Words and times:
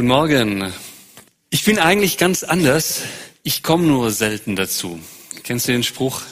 Guten 0.00 0.08
Morgen. 0.08 0.72
Ich 1.50 1.66
bin 1.66 1.78
eigentlich 1.78 2.16
ganz 2.16 2.42
anders. 2.42 3.02
Ich 3.42 3.62
komme 3.62 3.86
nur 3.86 4.10
selten 4.10 4.56
dazu. 4.56 4.98
Kennst 5.42 5.68
du 5.68 5.72
den 5.72 5.82
Spruch? 5.82 6.22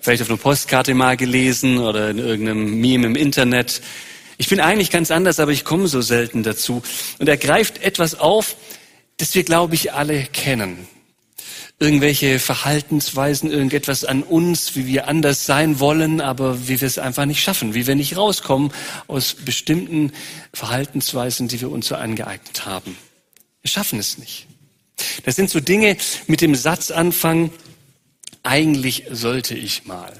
Vielleicht 0.00 0.20
auf 0.20 0.28
einer 0.28 0.36
Postkarte 0.36 0.94
mal 0.94 1.16
gelesen 1.16 1.78
oder 1.78 2.10
in 2.10 2.18
irgendeinem 2.18 2.80
Meme 2.80 3.06
im 3.06 3.14
Internet. 3.14 3.82
Ich 4.36 4.48
bin 4.48 4.58
eigentlich 4.58 4.90
ganz 4.90 5.12
anders, 5.12 5.38
aber 5.38 5.52
ich 5.52 5.64
komme 5.64 5.86
so 5.86 6.00
selten 6.00 6.42
dazu. 6.42 6.82
Und 7.20 7.28
er 7.28 7.36
greift 7.36 7.80
etwas 7.84 8.16
auf, 8.16 8.56
das 9.18 9.32
wir, 9.36 9.44
glaube 9.44 9.76
ich, 9.76 9.92
alle 9.92 10.24
kennen. 10.24 10.88
Irgendwelche 11.78 12.38
Verhaltensweisen, 12.38 13.50
irgendetwas 13.50 14.04
an 14.04 14.22
uns, 14.22 14.74
wie 14.74 14.86
wir 14.86 15.06
anders 15.06 15.46
sein 15.46 15.78
wollen, 15.80 16.20
aber 16.20 16.68
wie 16.68 16.80
wir 16.80 16.86
es 16.86 16.98
einfach 16.98 17.24
nicht 17.24 17.42
schaffen, 17.42 17.74
wie 17.74 17.86
wir 17.86 17.94
nicht 17.94 18.16
rauskommen 18.16 18.72
aus 19.06 19.34
bestimmten 19.34 20.12
Verhaltensweisen, 20.52 21.48
die 21.48 21.60
wir 21.60 21.70
uns 21.70 21.88
so 21.88 21.94
angeeignet 21.94 22.66
haben. 22.66 22.96
Wir 23.62 23.70
schaffen 23.70 23.98
es 23.98 24.18
nicht. 24.18 24.46
Das 25.24 25.36
sind 25.36 25.50
so 25.50 25.60
Dinge 25.60 25.96
mit 26.26 26.40
dem 26.40 26.54
Satz 26.54 26.90
anfangen, 26.90 27.52
eigentlich 28.42 29.04
sollte 29.10 29.54
ich 29.54 29.84
mal. 29.86 30.12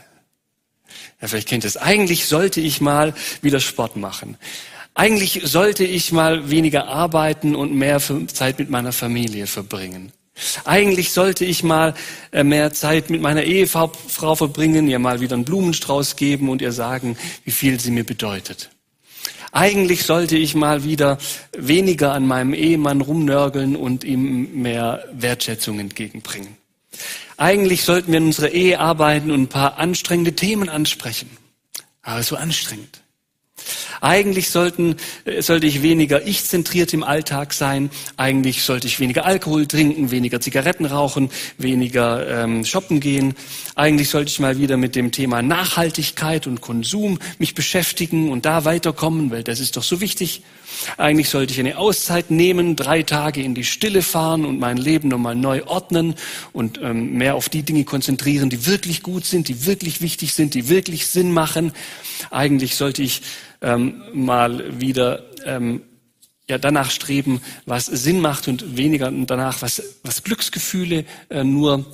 Ja, 1.21 1.29
vielleicht 1.29 1.49
kennt 1.49 1.65
ihr 1.65 1.69
es. 1.69 1.77
Eigentlich 1.77 2.27
sollte 2.27 2.61
ich 2.61 2.81
mal 2.81 3.15
wieder 3.43 3.61
Sport 3.61 3.97
machen. 3.97 4.37
Eigentlich 4.95 5.43
sollte 5.45 5.85
ich 5.85 6.13
mal 6.13 6.51
weniger 6.51 6.89
arbeiten 6.89 7.55
und 7.55 7.75
mehr 7.75 8.01
Zeit 8.01 8.59
mit 8.59 8.71
meiner 8.71 8.93
Familie 8.93 9.47
verbringen. 9.47 10.13
Eigentlich 10.65 11.13
sollte 11.13 11.45
ich 11.45 11.63
mal 11.63 11.95
äh, 12.33 12.45
mehr 12.45 12.73
Zeit 12.73 13.11
mit 13.11 13.21
meiner 13.21 13.43
Ehefrau 13.43 14.35
verbringen, 14.35 14.89
ihr 14.89 14.99
mal 14.99 15.21
wieder 15.21 15.35
einen 15.35 15.45
Blumenstrauß 15.45 16.17
geben 16.17 16.49
und 16.49 16.63
ihr 16.63 16.73
sagen, 16.73 17.17
wie 17.45 17.51
viel 17.51 17.81
sie 17.81 17.91
mir 17.91 18.05
bedeutet. 18.05 18.71
Eigentlich 19.51 20.05
sollte 20.05 20.37
ich 20.37 20.55
mal 20.55 20.85
wieder 20.85 21.19
weniger 21.57 22.13
an 22.13 22.27
meinem 22.27 22.55
Ehemann 22.55 23.01
rumnörgeln 23.01 23.77
und 23.77 24.05
ihm 24.05 24.63
mehr 24.63 25.05
Wertschätzung 25.13 25.81
entgegenbringen. 25.81 26.57
Eigentlich 27.37 27.85
sollten 27.85 28.13
wir 28.13 28.19
in 28.19 28.27
unserer 28.27 28.51
Ehe 28.51 28.79
arbeiten 28.79 29.31
und 29.31 29.43
ein 29.43 29.49
paar 29.49 29.79
anstrengende 29.79 30.35
Themen 30.35 30.69
ansprechen. 30.69 31.31
Aber 32.03 32.23
so 32.23 32.37
anstrengend. 32.37 33.01
Eigentlich 34.01 34.51
sollten, 34.51 34.97
äh, 35.25 35.43
sollte 35.43 35.67
ich 35.67 35.83
weniger 35.83 36.27
ich-zentriert 36.27 36.93
im 36.93 37.03
Alltag 37.03 37.53
sein. 37.53 37.91
Eigentlich 38.17 38.63
sollte 38.63 38.87
ich 38.87 39.01
weniger 39.01 39.25
Alkohol 39.25 39.67
trinken, 39.67 40.11
weniger 40.11 40.41
Zigaretten 40.41 40.87
rauchen, 40.87 41.31
weniger 41.57 42.45
ähm, 42.45 42.65
shoppen 42.65 43.01
gehen. 43.01 43.35
Eigentlich 43.75 44.11
sollte 44.11 44.31
ich 44.31 44.41
mal 44.41 44.59
wieder 44.59 44.77
mit 44.77 44.97
dem 44.97 45.13
Thema 45.13 45.43
Nachhaltigkeit 45.43 46.47
und 46.47 46.61
Konsum 46.61 47.19
mich 47.39 47.55
beschäftigen 47.55 48.31
und 48.31 48.45
da 48.45 48.65
weiterkommen, 48.65 49.31
weil 49.31 49.43
das 49.43 49.61
ist 49.61 49.77
doch 49.77 49.83
so 49.83 50.01
wichtig. 50.01 50.43
Eigentlich 50.97 51.29
sollte 51.29 51.53
ich 51.53 51.61
eine 51.61 51.79
Auszeit 51.79 52.31
nehmen, 52.31 52.77
drei 52.77 53.03
Tage 53.03 53.43
in 53.43 53.55
die 53.55 53.65
Stille 53.65 54.03
fahren 54.03 54.45
und 54.45 54.59
mein 54.59 54.77
Leben 54.77 55.09
nochmal 55.09 55.35
neu 55.35 55.65
ordnen 55.65 56.15
und 56.53 56.81
ähm, 56.83 57.15
mehr 57.15 57.35
auf 57.35 57.49
die 57.49 57.63
Dinge 57.63 57.85
konzentrieren, 57.85 58.51
die 58.51 58.67
wirklich 58.67 59.03
gut 59.03 59.25
sind, 59.25 59.49
die 59.49 59.67
wirklich 59.67 60.01
wichtig 60.01 60.35
sind, 60.35 60.55
die 60.55 60.69
wirklich 60.69 61.07
Sinn 61.07 61.33
machen. 61.33 61.73
Eigentlich 62.31 62.77
sollte 62.77 63.03
ich 63.03 63.23
ähm, 63.61 63.88
mal 64.13 64.81
wieder 64.81 65.23
ähm, 65.45 65.83
ja, 66.49 66.59
danach 66.59 66.91
streben, 66.91 67.41
was 67.67 67.87
Sinn 67.87 68.21
macht 68.21 68.49
und 68.49 68.77
weniger 68.77 69.11
danach, 69.11 69.61
was, 69.63 69.83
was 70.03 70.23
Glücksgefühle 70.23 71.05
äh, 71.29 71.45
nur 71.45 71.85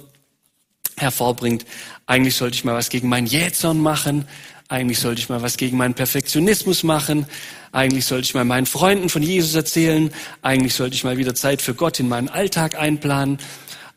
hervorbringt. 0.97 1.65
Eigentlich 2.07 2.37
sollte 2.37 2.55
ich 2.55 2.65
mal 2.65 2.75
was 2.75 2.89
gegen 2.89 3.09
mein 3.09 3.27
Jähzorn 3.27 3.81
machen. 3.81 4.27
Eigentlich 4.69 5.01
sollte 5.01 5.21
ich 5.21 5.29
mal 5.29 5.43
was 5.43 5.57
gegen 5.57 5.77
meinen 5.77 5.95
Perfektionismus 5.95 6.85
machen. 6.85 7.27
Eigentlich 7.73 8.07
sollte 8.07 8.27
ich 8.27 8.35
mal 8.35 8.45
meinen 8.45 8.67
Freunden 8.67 9.09
von 9.09 9.23
Jesus 9.23 9.55
erzählen. 9.55 10.13
Eigentlich 10.43 10.75
sollte 10.75 10.95
ich 10.95 11.05
mal 11.05 11.19
wieder 11.19 11.35
Zeit 11.35 11.61
für 11.61 11.75
Gott 11.75 11.99
in 11.99 12.09
meinen 12.09 12.29
Alltag 12.29 12.77
einplanen. 12.77 13.39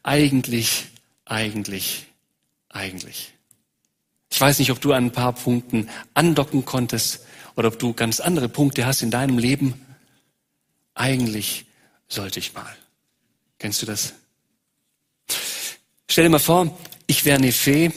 Eigentlich, 0.04 0.86
eigentlich, 1.26 2.08
eigentlich. 2.70 3.34
Ich 4.30 4.42
weiß 4.42 4.60
nicht, 4.60 4.72
ob 4.72 4.82
du 4.82 4.94
an 4.94 5.06
ein 5.06 5.12
paar 5.12 5.34
Punkten 5.34 5.90
andocken 6.14 6.66
konntest 6.66 7.27
oder 7.58 7.68
ob 7.70 7.80
du 7.80 7.94
ganz 7.94 8.20
andere 8.22 8.48
Punkte 8.48 8.86
hast 8.86 9.02
in 9.02 9.12
deinem 9.12 9.38
Leben. 9.38 9.74
Eigentlich 10.94 11.66
sollte 12.08 12.40
ich 12.40 12.54
mal. 12.54 12.74
Kennst 13.60 13.82
du 13.82 13.86
das? 13.86 14.14
Stell 16.08 16.24
dir 16.24 16.30
mal 16.30 16.40
vor, 16.40 16.78
ich 17.08 17.26
wäre 17.26 17.38
eine 17.38 17.52
Fee, 17.52 17.92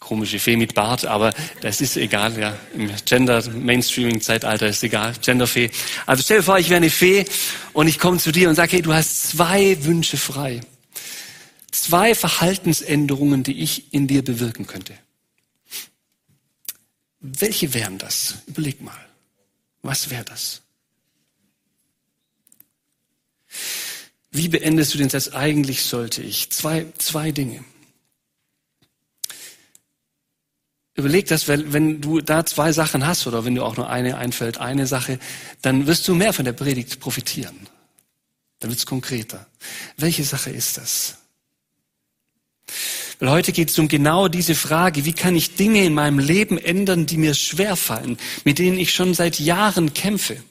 komische 0.00 0.38
Fee 0.38 0.56
mit 0.56 0.74
Bart, 0.74 1.04
aber 1.04 1.34
das 1.60 1.82
ist 1.82 1.96
egal, 1.96 2.38
ja. 2.38 2.56
Im 2.74 2.90
Gender-Mainstreaming-Zeitalter 3.04 4.66
ist 4.66 4.82
egal, 4.82 5.14
Genderfee. 5.20 5.70
Also 6.06 6.22
stell 6.22 6.38
dir 6.38 6.42
vor, 6.42 6.58
ich 6.58 6.70
wäre 6.70 6.78
eine 6.78 6.90
Fee 6.90 7.26
und 7.74 7.86
ich 7.88 7.98
komme 7.98 8.18
zu 8.18 8.32
dir 8.32 8.48
und 8.48 8.54
sage, 8.54 8.72
hey, 8.72 8.82
du 8.82 8.94
hast 8.94 9.28
zwei 9.28 9.84
Wünsche 9.84 10.16
frei. 10.16 10.62
Zwei 11.70 12.14
Verhaltensänderungen, 12.14 13.42
die 13.42 13.60
ich 13.62 13.92
in 13.92 14.06
dir 14.06 14.24
bewirken 14.24 14.66
könnte. 14.66 14.94
Welche 17.26 17.72
wären 17.72 17.96
das? 17.96 18.34
Überleg 18.44 18.82
mal. 18.82 19.08
Was 19.80 20.10
wäre 20.10 20.26
das? 20.26 20.60
Wie 24.30 24.48
beendest 24.48 24.92
du 24.92 24.98
den 24.98 25.08
Satz? 25.08 25.28
Eigentlich 25.28 25.84
sollte 25.84 26.20
ich. 26.22 26.50
Zwei, 26.50 26.84
zwei 26.98 27.32
Dinge. 27.32 27.64
Überleg 30.96 31.26
das, 31.26 31.48
weil 31.48 31.72
wenn 31.72 32.02
du 32.02 32.20
da 32.20 32.44
zwei 32.44 32.72
Sachen 32.72 33.06
hast 33.06 33.26
oder 33.26 33.46
wenn 33.46 33.54
du 33.54 33.64
auch 33.64 33.78
nur 33.78 33.88
eine 33.88 34.18
einfällt, 34.18 34.58
eine 34.58 34.86
Sache, 34.86 35.18
dann 35.62 35.86
wirst 35.86 36.06
du 36.06 36.14
mehr 36.14 36.34
von 36.34 36.44
der 36.44 36.52
Predigt 36.52 37.00
profitieren. 37.00 37.68
Dann 38.58 38.68
wird 38.68 38.80
es 38.80 38.86
konkreter. 38.86 39.46
Welche 39.96 40.24
Sache 40.24 40.50
ist 40.50 40.76
das? 40.76 41.16
Weil 43.18 43.30
heute 43.30 43.52
geht 43.52 43.70
es 43.70 43.78
um 43.78 43.88
genau 43.88 44.28
diese 44.28 44.54
Frage, 44.54 45.04
wie 45.04 45.12
kann 45.12 45.36
ich 45.36 45.54
Dinge 45.54 45.84
in 45.84 45.94
meinem 45.94 46.18
Leben 46.18 46.58
ändern, 46.58 47.06
die 47.06 47.16
mir 47.16 47.34
schwerfallen, 47.34 48.18
mit 48.44 48.58
denen 48.58 48.78
ich 48.78 48.92
schon 48.92 49.14
seit 49.14 49.38
Jahren 49.38 49.94
kämpfe? 49.94 50.42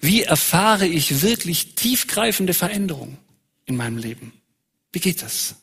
Wie 0.00 0.22
erfahre 0.22 0.86
ich 0.86 1.22
wirklich 1.22 1.74
tiefgreifende 1.76 2.54
Veränderungen 2.54 3.16
in 3.64 3.76
meinem 3.76 3.96
Leben? 3.96 4.32
Wie 4.92 5.00
geht 5.00 5.22
das? 5.22 5.56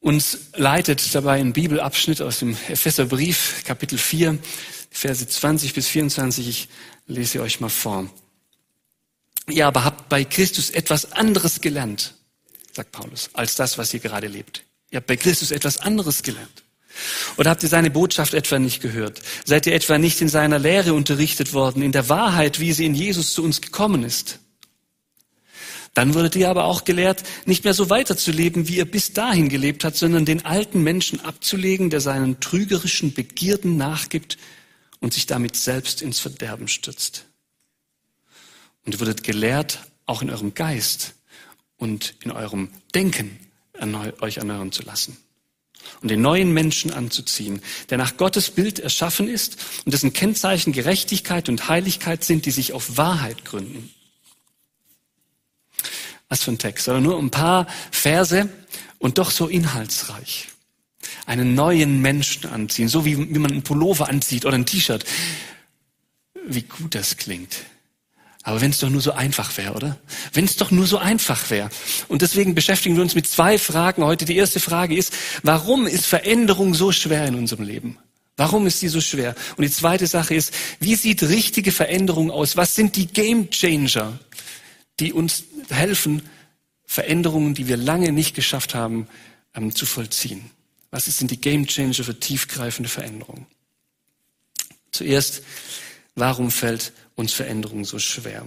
Uns 0.00 0.38
leitet 0.54 1.14
dabei 1.14 1.40
ein 1.40 1.52
Bibelabschnitt 1.52 2.20
aus 2.20 2.38
dem 2.38 2.56
Epheserbrief, 2.68 3.64
Kapitel 3.64 3.98
4, 3.98 4.38
Verse 4.90 5.26
20 5.26 5.74
bis 5.74 5.88
24. 5.88 6.48
Ich 6.48 6.68
lese 7.06 7.40
euch 7.40 7.60
mal 7.60 7.70
vor. 7.70 8.08
Ihr 9.48 9.66
aber 9.66 9.84
habt 9.84 10.08
bei 10.08 10.24
Christus 10.24 10.70
etwas 10.70 11.12
anderes 11.12 11.60
gelernt 11.60 12.14
sagt 12.74 12.92
Paulus, 12.92 13.30
als 13.32 13.54
das, 13.54 13.78
was 13.78 13.94
ihr 13.94 14.00
gerade 14.00 14.26
lebt. 14.26 14.64
Ihr 14.90 14.98
habt 14.98 15.06
bei 15.06 15.16
Christus 15.16 15.50
etwas 15.50 15.78
anderes 15.78 16.22
gelernt. 16.22 16.62
Oder 17.36 17.50
habt 17.50 17.62
ihr 17.62 17.68
seine 17.68 17.90
Botschaft 17.90 18.34
etwa 18.34 18.58
nicht 18.58 18.80
gehört? 18.80 19.20
Seid 19.44 19.66
ihr 19.66 19.74
etwa 19.74 19.98
nicht 19.98 20.20
in 20.20 20.28
seiner 20.28 20.58
Lehre 20.58 20.94
unterrichtet 20.94 21.52
worden, 21.52 21.82
in 21.82 21.92
der 21.92 22.08
Wahrheit, 22.08 22.60
wie 22.60 22.72
sie 22.72 22.86
in 22.86 22.94
Jesus 22.94 23.34
zu 23.34 23.42
uns 23.42 23.60
gekommen 23.60 24.04
ist? 24.04 24.38
Dann 25.94 26.14
wurdet 26.14 26.34
ihr 26.34 26.50
aber 26.50 26.64
auch 26.64 26.84
gelehrt, 26.84 27.22
nicht 27.46 27.64
mehr 27.64 27.74
so 27.74 27.88
weiterzuleben, 27.88 28.68
wie 28.68 28.78
ihr 28.78 28.90
bis 28.90 29.12
dahin 29.12 29.48
gelebt 29.48 29.84
habt, 29.84 29.96
sondern 29.96 30.24
den 30.24 30.44
alten 30.44 30.82
Menschen 30.82 31.20
abzulegen, 31.20 31.88
der 31.88 32.00
seinen 32.00 32.40
trügerischen 32.40 33.14
Begierden 33.14 33.76
nachgibt 33.76 34.36
und 35.00 35.14
sich 35.14 35.26
damit 35.26 35.54
selbst 35.54 36.02
ins 36.02 36.18
Verderben 36.18 36.66
stürzt. 36.66 37.26
Und 38.84 38.94
ihr 38.94 39.00
wurdet 39.00 39.22
gelehrt, 39.22 39.78
auch 40.06 40.20
in 40.20 40.30
eurem 40.30 40.54
Geist, 40.54 41.14
und 41.76 42.14
in 42.22 42.30
eurem 42.30 42.70
Denken 42.94 43.38
erneu 43.72 44.12
euch 44.20 44.38
erneuern 44.38 44.72
zu 44.72 44.82
lassen. 44.82 45.16
Und 46.00 46.10
den 46.10 46.22
neuen 46.22 46.52
Menschen 46.52 46.92
anzuziehen, 46.92 47.60
der 47.90 47.98
nach 47.98 48.16
Gottes 48.16 48.50
Bild 48.50 48.78
erschaffen 48.78 49.28
ist 49.28 49.58
und 49.84 49.92
dessen 49.92 50.12
Kennzeichen 50.12 50.72
Gerechtigkeit 50.72 51.48
und 51.48 51.68
Heiligkeit 51.68 52.24
sind, 52.24 52.46
die 52.46 52.52
sich 52.52 52.72
auf 52.72 52.96
Wahrheit 52.96 53.44
gründen. 53.44 53.92
Was 56.28 56.42
für 56.44 56.52
ein 56.52 56.58
Text, 56.58 56.88
oder 56.88 57.00
nur 57.00 57.18
ein 57.18 57.30
paar 57.30 57.66
Verse 57.90 58.48
und 58.98 59.18
doch 59.18 59.30
so 59.30 59.46
inhaltsreich. 59.46 60.48
Einen 61.26 61.54
neuen 61.54 62.00
Menschen 62.00 62.48
anziehen, 62.48 62.88
so 62.88 63.04
wie, 63.04 63.18
wie 63.18 63.38
man 63.38 63.50
einen 63.50 63.62
Pullover 63.62 64.08
anzieht 64.08 64.46
oder 64.46 64.54
ein 64.54 64.66
T-Shirt. 64.66 65.04
Wie 66.46 66.62
gut 66.62 66.94
das 66.94 67.18
klingt. 67.18 67.56
Aber 68.46 68.60
wenn 68.60 68.70
es 68.70 68.78
doch 68.78 68.90
nur 68.90 69.00
so 69.00 69.12
einfach 69.12 69.56
wäre, 69.56 69.72
oder? 69.72 69.96
Wenn 70.34 70.44
es 70.44 70.56
doch 70.56 70.70
nur 70.70 70.86
so 70.86 70.98
einfach 70.98 71.48
wäre. 71.48 71.70
Und 72.08 72.20
deswegen 72.20 72.54
beschäftigen 72.54 72.94
wir 72.94 73.02
uns 73.02 73.14
mit 73.14 73.26
zwei 73.26 73.58
Fragen 73.58 74.04
heute. 74.04 74.26
Die 74.26 74.36
erste 74.36 74.60
Frage 74.60 74.94
ist, 74.94 75.14
warum 75.42 75.86
ist 75.86 76.04
Veränderung 76.04 76.74
so 76.74 76.92
schwer 76.92 77.26
in 77.26 77.36
unserem 77.36 77.64
Leben? 77.64 77.98
Warum 78.36 78.66
ist 78.66 78.80
sie 78.80 78.88
so 78.88 79.00
schwer? 79.00 79.34
Und 79.56 79.62
die 79.62 79.70
zweite 79.70 80.06
Sache 80.06 80.34
ist, 80.34 80.52
wie 80.78 80.94
sieht 80.94 81.22
richtige 81.22 81.72
Veränderung 81.72 82.30
aus? 82.30 82.54
Was 82.54 82.74
sind 82.74 82.96
die 82.96 83.06
Game 83.06 83.48
Changer, 83.48 84.18
die 85.00 85.14
uns 85.14 85.44
helfen, 85.70 86.20
Veränderungen, 86.84 87.54
die 87.54 87.66
wir 87.66 87.78
lange 87.78 88.12
nicht 88.12 88.34
geschafft 88.34 88.74
haben, 88.74 89.08
ähm, 89.54 89.74
zu 89.74 89.86
vollziehen? 89.86 90.50
Was 90.90 91.06
sind 91.06 91.30
die 91.30 91.40
Game 91.40 91.66
Changer 91.66 92.04
für 92.04 92.20
tiefgreifende 92.20 92.90
Veränderungen? 92.90 93.46
Zuerst 94.92 95.42
Warum 96.14 96.50
fällt 96.50 96.92
uns 97.16 97.32
Veränderung 97.32 97.84
so 97.84 97.98
schwer? 97.98 98.44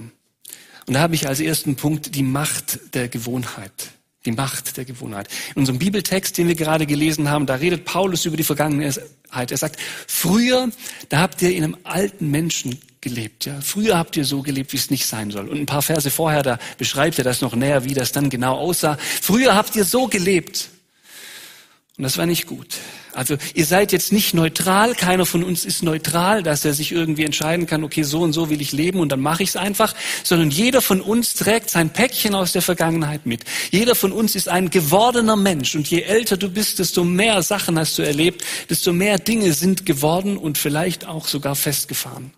Und 0.88 0.94
da 0.94 1.02
habe 1.02 1.16
ich 1.16 1.28
als 1.28 1.40
ersten 1.40 1.76
Punkt 1.76 2.16
die 2.16 2.24
Macht 2.24 2.80
der 2.94 3.10
Gewohnheit. 3.10 3.92
Die 4.26 4.32
Macht 4.32 4.78
der 4.78 4.86
Gewohnheit. 4.86 5.28
In 5.56 5.62
unserem 5.62 5.80
Bibeltext, 5.80 6.38
den 6.38 6.48
wir 6.48 6.56
gerade 6.56 6.86
gelesen 6.86 7.30
haben, 7.30 7.46
da 7.46 7.56
redet 7.56 7.86
Paulus 7.86 8.26
über 8.26 8.38
die 8.38 8.44
Vergangenheit. 8.44 9.52
Er 9.52 9.58
sagt, 9.58 9.80
früher, 10.08 10.70
da 11.10 11.20
habt 11.20 11.42
ihr 11.42 11.56
in 11.56 11.64
einem 11.64 11.78
alten 11.84 12.32
Menschen 12.32 12.80
gelebt. 13.02 13.46
Ja? 13.46 13.60
Früher 13.62 13.98
habt 13.98 14.16
ihr 14.18 14.26
so 14.26 14.42
gelebt, 14.42 14.74
wie 14.74 14.78
es 14.78 14.90
nicht 14.90 15.06
sein 15.06 15.32
soll. 15.32 15.48
Und 15.48 15.60
ein 15.60 15.66
paar 15.66 15.82
Verse 15.82 16.10
vorher, 16.10 16.44
da 16.44 16.60
beschreibt 16.78 17.18
er 17.18 17.24
das 17.24 17.42
noch 17.42 17.56
näher, 17.56 17.84
wie 17.84 17.94
das 17.94 18.12
dann 18.12 18.30
genau 18.30 18.56
aussah. 18.56 18.98
Früher 19.00 19.56
habt 19.56 19.76
ihr 19.76 19.86
so 19.86 20.08
gelebt. 20.08 20.70
Und 21.98 22.04
das 22.04 22.20
war 22.20 22.28
nicht 22.28 22.46
gut. 22.46 22.76
Also 23.14 23.38
ihr 23.56 23.66
seid 23.66 23.92
jetzt 23.92 24.14
nicht 24.14 24.36
neutral, 24.36 24.94
keiner 24.94 25.26
von 25.26 25.44
uns 25.44 25.66
ist 25.66 25.82
neutral, 25.82 26.44
dass 26.44 26.64
er 26.64 26.76
sich 26.76 26.92
irgendwie 26.92 27.24
entscheiden 27.24 27.66
kann, 27.66 27.84
okay, 27.84 28.04
so 28.04 28.22
und 28.22 28.34
so 28.34 28.52
will 28.52 28.62
ich 28.62 28.72
leben 28.72 29.00
und 29.00 29.12
dann 29.12 29.20
mache 29.20 29.42
ich 29.42 29.50
es 29.50 29.56
einfach, 29.56 29.96
sondern 30.24 30.52
jeder 30.52 30.84
von 30.84 31.02
uns 31.02 31.34
trägt 31.34 31.72
sein 31.72 31.90
Päckchen 31.90 32.36
aus 32.36 32.52
der 32.52 32.62
Vergangenheit 32.62 33.26
mit. 33.26 33.46
Jeder 33.72 33.96
von 33.96 34.12
uns 34.12 34.36
ist 34.36 34.48
ein 34.48 34.70
gewordener 34.70 35.36
Mensch 35.36 35.74
und 35.74 35.90
je 35.90 36.02
älter 36.02 36.38
du 36.38 36.50
bist, 36.50 36.78
desto 36.78 37.04
mehr 37.04 37.42
Sachen 37.42 37.80
hast 37.80 37.98
du 37.98 38.04
erlebt, 38.04 38.44
desto 38.70 38.94
mehr 38.94 39.18
Dinge 39.18 39.54
sind 39.54 39.88
geworden 39.88 40.38
und 40.38 40.60
vielleicht 40.60 41.08
auch 41.08 41.28
sogar 41.28 41.56
festgefahren. 41.56 42.32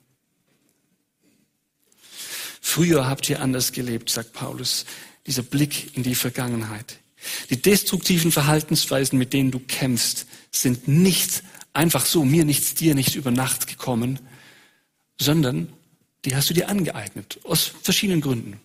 Früher 2.62 3.10
habt 3.10 3.30
ihr 3.30 3.42
anders 3.42 3.74
gelebt, 3.74 4.10
sagt 4.10 4.32
Paulus. 4.32 4.86
Dieser 5.28 5.44
Blick 5.44 5.98
in 5.98 6.04
die 6.04 6.16
Vergangenheit. 6.16 7.00
Die 7.50 7.62
destruktiven 7.62 8.32
Verhaltensweisen, 8.32 9.20
mit 9.20 9.34
denen 9.34 9.52
du 9.52 9.60
kämpfst, 9.60 10.26
sind 10.52 10.88
nicht 10.88 11.44
einfach 11.74 12.06
so, 12.06 12.24
mir 12.24 12.46
nichts, 12.46 12.76
dir 12.76 12.96
nichts 12.96 13.16
über 13.16 13.32
Nacht 13.32 13.68
gekommen, 13.68 14.20
sondern 15.20 15.72
die 16.26 16.36
hast 16.36 16.50
du 16.50 16.54
dir 16.54 16.70
angeeignet, 16.70 17.40
aus 17.44 17.72
verschiedenen 17.82 18.22
Gründen. 18.22 18.60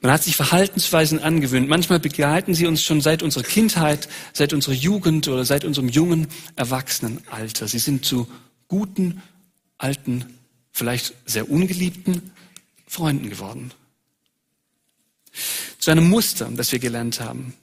Man 0.00 0.12
hat 0.12 0.22
sich 0.22 0.36
Verhaltensweisen 0.36 1.18
angewöhnt. 1.18 1.68
Manchmal 1.68 1.98
begleiten 1.98 2.54
sie 2.54 2.66
uns 2.66 2.82
schon 2.82 3.00
seit 3.00 3.22
unserer 3.22 3.42
Kindheit, 3.42 4.08
seit 4.32 4.52
unserer 4.52 4.74
Jugend 4.74 5.26
oder 5.26 5.44
seit 5.44 5.64
unserem 5.64 5.88
jungen 5.88 6.28
Erwachsenenalter. 6.54 7.66
Sie 7.66 7.80
sind 7.80 8.04
zu 8.04 8.28
guten, 8.68 9.22
alten, 9.76 10.24
vielleicht 10.70 11.14
sehr 11.26 11.50
ungeliebten 11.50 12.30
Freunden 12.86 13.28
geworden 13.28 13.72
zu 15.78 15.90
einem 15.90 16.08
Muster, 16.08 16.50
das 16.54 16.72
wir 16.72 16.78
gelernt 16.78 17.20
haben. 17.20 17.54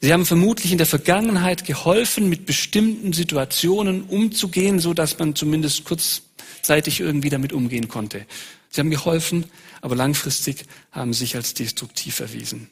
Sie 0.00 0.12
haben 0.12 0.26
vermutlich 0.26 0.72
in 0.72 0.78
der 0.78 0.86
Vergangenheit 0.86 1.64
geholfen, 1.64 2.28
mit 2.28 2.46
bestimmten 2.46 3.12
Situationen 3.12 4.02
umzugehen, 4.02 4.80
so 4.80 4.92
dass 4.92 5.18
man 5.18 5.34
zumindest 5.34 5.84
kurzzeitig 5.84 7.00
irgendwie 7.00 7.30
damit 7.30 7.52
umgehen 7.52 7.88
konnte. 7.88 8.26
Sie 8.70 8.80
haben 8.80 8.90
geholfen, 8.90 9.44
aber 9.80 9.94
langfristig 9.94 10.64
haben 10.90 11.12
sich 11.12 11.36
als 11.36 11.54
destruktiv 11.54 12.20
erwiesen. 12.20 12.68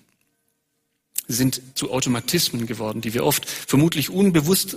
Sie 1.29 1.35
sind 1.35 1.61
zu 1.75 1.91
Automatismen 1.91 2.67
geworden, 2.67 3.01
die 3.01 3.15
wir 3.15 3.25
oft 3.25 3.49
vermutlich 3.49 4.11
unbewusst 4.11 4.77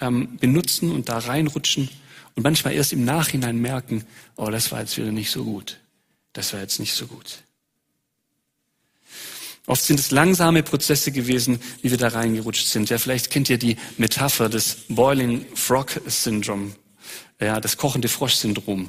ähm, 0.00 0.36
benutzen 0.38 0.90
und 0.90 1.08
da 1.08 1.18
reinrutschen 1.18 1.88
und 2.36 2.42
manchmal 2.42 2.74
erst 2.74 2.92
im 2.92 3.04
Nachhinein 3.04 3.58
merken, 3.58 4.04
oh, 4.36 4.50
das 4.50 4.72
war 4.72 4.80
jetzt 4.80 4.96
wieder 4.96 5.12
nicht 5.12 5.30
so 5.30 5.44
gut. 5.44 5.78
Das 6.32 6.52
war 6.52 6.60
jetzt 6.60 6.78
nicht 6.78 6.94
so 6.94 7.06
gut. 7.06 7.42
Oft 9.66 9.84
sind 9.84 10.00
es 10.00 10.10
langsame 10.10 10.62
Prozesse 10.62 11.12
gewesen, 11.12 11.60
wie 11.82 11.90
wir 11.90 11.98
da 11.98 12.08
reingerutscht 12.08 12.66
sind. 12.66 12.90
Ja, 12.90 12.98
vielleicht 12.98 13.30
kennt 13.30 13.50
ihr 13.50 13.58
die 13.58 13.76
Metapher 13.98 14.48
des 14.48 14.78
Boiling 14.88 15.44
Frog 15.54 16.00
Syndrome, 16.06 16.72
ja, 17.40 17.60
das 17.60 17.76
kochende 17.76 18.08
Frosch-Syndrom. 18.08 18.88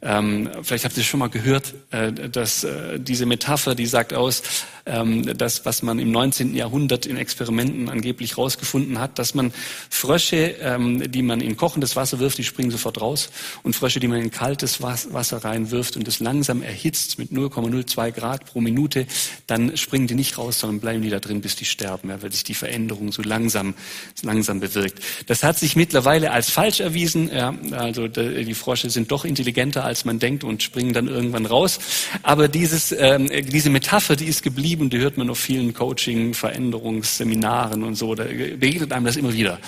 Ähm, 0.00 0.48
vielleicht 0.62 0.84
habt 0.84 0.96
ihr 0.96 1.02
schon 1.02 1.20
mal 1.20 1.28
gehört, 1.28 1.74
äh, 1.90 2.12
dass 2.12 2.64
äh, 2.64 3.00
diese 3.00 3.26
Metapher, 3.26 3.74
die 3.74 3.86
sagt 3.86 4.14
aus, 4.14 4.42
ähm, 4.88 5.36
das, 5.36 5.64
was 5.66 5.82
man 5.82 5.98
im 5.98 6.10
19. 6.10 6.54
Jahrhundert 6.54 7.04
in 7.06 7.16
Experimenten 7.16 7.88
angeblich 7.88 8.38
rausgefunden 8.38 8.98
hat, 9.00 9.18
dass 9.18 9.34
man 9.34 9.52
Frösche, 9.90 10.54
ähm, 10.60 11.10
die 11.10 11.22
man 11.22 11.40
in 11.40 11.56
kochendes 11.56 11.96
Wasser 11.96 12.20
wirft, 12.20 12.38
die 12.38 12.44
springen 12.44 12.70
sofort 12.70 13.00
raus, 13.00 13.30
und 13.62 13.76
Frösche, 13.76 14.00
die 14.00 14.08
man 14.08 14.20
in 14.20 14.30
kaltes 14.30 14.80
Wasser 14.80 15.44
reinwirft 15.44 15.96
und 15.96 16.08
es 16.08 16.20
langsam 16.20 16.62
erhitzt 16.62 17.18
mit 17.18 17.30
0,02 17.30 18.12
Grad 18.12 18.46
pro 18.46 18.60
Minute, 18.60 19.06
dann 19.46 19.76
springen 19.76 20.06
die 20.06 20.14
nicht 20.14 20.38
raus, 20.38 20.60
sondern 20.60 20.80
bleiben 20.80 21.02
die 21.02 21.10
da 21.10 21.20
drin, 21.20 21.40
bis 21.40 21.56
die 21.56 21.64
sterben, 21.64 22.08
ja, 22.08 22.22
weil 22.22 22.32
sich 22.32 22.44
die 22.44 22.54
Veränderung 22.54 23.12
so 23.12 23.22
langsam, 23.22 23.74
langsam 24.22 24.60
bewirkt. 24.60 25.02
Das 25.26 25.42
hat 25.42 25.58
sich 25.58 25.76
mittlerweile 25.76 26.30
als 26.30 26.50
falsch 26.50 26.80
erwiesen. 26.80 27.30
Ja, 27.32 27.54
also 27.72 28.08
die 28.08 28.54
Frösche 28.54 28.90
sind 28.90 29.10
doch 29.10 29.24
intelligenter 29.24 29.84
als 29.88 30.04
man 30.04 30.18
denkt 30.18 30.44
und 30.44 30.62
springen 30.62 30.92
dann 30.92 31.08
irgendwann 31.08 31.46
raus. 31.46 31.80
Aber 32.22 32.46
dieses, 32.48 32.92
ähm, 32.92 33.28
diese 33.28 33.70
Metapher, 33.70 34.14
die 34.14 34.26
ist 34.26 34.42
geblieben, 34.42 34.90
die 34.90 34.98
hört 34.98 35.16
man 35.16 35.28
auf 35.30 35.38
vielen 35.38 35.74
Coaching, 35.74 36.34
Veränderungsseminaren 36.34 37.82
und 37.82 37.96
so. 37.96 38.14
Da 38.14 38.24
begegnet 38.24 38.92
einem 38.92 39.06
das 39.06 39.16
immer 39.16 39.32
wieder. 39.32 39.58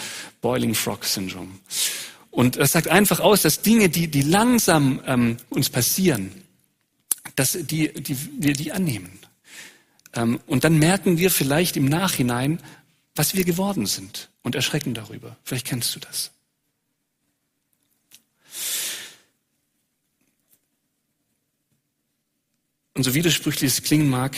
Boiling 0.40 0.75
Frog 0.75 1.05
Syndrome. 1.05 1.50
Und 2.31 2.56
das 2.56 2.72
sagt 2.72 2.88
einfach 2.88 3.20
aus, 3.20 3.43
dass 3.43 3.62
Dinge, 3.62 3.88
die, 3.88 4.06
die 4.06 4.22
langsam 4.22 5.00
ähm, 5.06 5.37
uns 5.49 5.69
passieren, 5.69 6.31
dass 7.34 7.52
die, 7.52 7.93
die, 7.93 8.16
wir 8.38 8.52
die 8.52 8.73
annehmen. 8.73 9.19
Ähm, 10.14 10.40
und 10.46 10.64
dann 10.64 10.78
merken 10.78 11.19
wir 11.19 11.31
vielleicht 11.31 11.76
im 11.76 11.87
Nachhinein, 11.87 12.61
was 13.14 13.34
wir 13.34 13.44
geworden 13.44 13.87
sind 13.87 14.31
und 14.43 14.55
erschrecken 14.55 14.94
darüber. 14.94 15.37
Vielleicht 15.44 15.66
kennst 15.66 15.94
du 15.94 16.00
das. 16.00 16.31
Und 23.00 23.05
so 23.05 23.14
widersprüchlich 23.14 23.73
es 23.73 23.82
klingen 23.82 24.11
mag, 24.11 24.37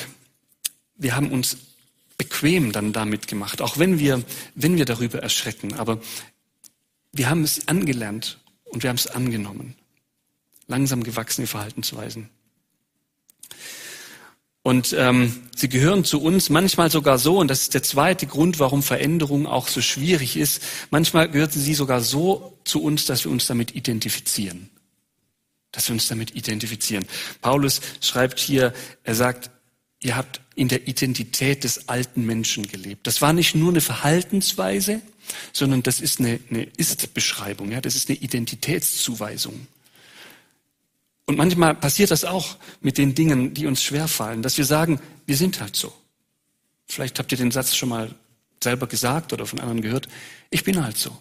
wir 0.94 1.16
haben 1.16 1.32
uns 1.32 1.56
bequem 2.16 2.70
dann 2.70 2.92
damit 2.92 3.26
gemacht, 3.26 3.60
auch 3.60 3.76
wenn 3.76 3.98
wir, 3.98 4.22
wenn 4.54 4.76
wir 4.76 4.84
darüber 4.84 5.18
erschrecken. 5.18 5.74
Aber 5.74 6.00
wir 7.10 7.28
haben 7.28 7.42
es 7.42 7.66
angelernt 7.66 8.38
und 8.66 8.84
wir 8.84 8.90
haben 8.90 8.98
es 8.98 9.08
angenommen. 9.08 9.74
Langsam 10.68 11.02
gewachsene 11.02 11.48
Verhaltensweisen. 11.48 12.28
Und 14.62 14.94
ähm, 14.96 15.42
sie 15.56 15.68
gehören 15.68 16.04
zu 16.04 16.22
uns 16.22 16.48
manchmal 16.48 16.88
sogar 16.88 17.18
so, 17.18 17.38
und 17.38 17.48
das 17.48 17.62
ist 17.62 17.74
der 17.74 17.82
zweite 17.82 18.28
Grund, 18.28 18.60
warum 18.60 18.84
Veränderung 18.84 19.48
auch 19.48 19.66
so 19.66 19.80
schwierig 19.80 20.36
ist, 20.36 20.62
manchmal 20.90 21.28
gehören 21.28 21.50
sie 21.50 21.74
sogar 21.74 22.00
so 22.00 22.56
zu 22.62 22.80
uns, 22.80 23.06
dass 23.06 23.24
wir 23.24 23.32
uns 23.32 23.46
damit 23.46 23.74
identifizieren 23.74 24.70
dass 25.72 25.88
wir 25.88 25.94
uns 25.94 26.06
damit 26.06 26.34
identifizieren. 26.34 27.04
Paulus 27.40 27.80
schreibt 28.00 28.38
hier, 28.38 28.72
er 29.04 29.14
sagt, 29.14 29.50
ihr 30.02 30.16
habt 30.16 30.40
in 30.54 30.68
der 30.68 30.86
Identität 30.86 31.64
des 31.64 31.88
alten 31.88 32.26
Menschen 32.26 32.68
gelebt. 32.68 33.06
Das 33.06 33.22
war 33.22 33.32
nicht 33.32 33.54
nur 33.54 33.70
eine 33.70 33.80
Verhaltensweise, 33.80 35.00
sondern 35.52 35.82
das 35.82 36.00
ist 36.00 36.20
eine, 36.20 36.38
eine 36.50 36.64
Ist-Beschreibung, 36.76 37.72
ja, 37.72 37.80
das 37.80 37.96
ist 37.96 38.08
eine 38.08 38.18
Identitätszuweisung. 38.18 39.66
Und 41.24 41.38
manchmal 41.38 41.74
passiert 41.74 42.10
das 42.10 42.24
auch 42.24 42.56
mit 42.80 42.98
den 42.98 43.14
Dingen, 43.14 43.54
die 43.54 43.66
uns 43.66 43.82
schwerfallen, 43.82 44.42
dass 44.42 44.58
wir 44.58 44.64
sagen, 44.64 45.00
wir 45.24 45.36
sind 45.36 45.60
halt 45.60 45.76
so. 45.76 45.92
Vielleicht 46.86 47.18
habt 47.18 47.32
ihr 47.32 47.38
den 47.38 47.52
Satz 47.52 47.74
schon 47.74 47.88
mal 47.88 48.14
selber 48.62 48.86
gesagt 48.86 49.32
oder 49.32 49.46
von 49.46 49.60
anderen 49.60 49.80
gehört. 49.80 50.08
Ich 50.50 50.64
bin 50.64 50.84
halt 50.84 50.98
so. 50.98 51.16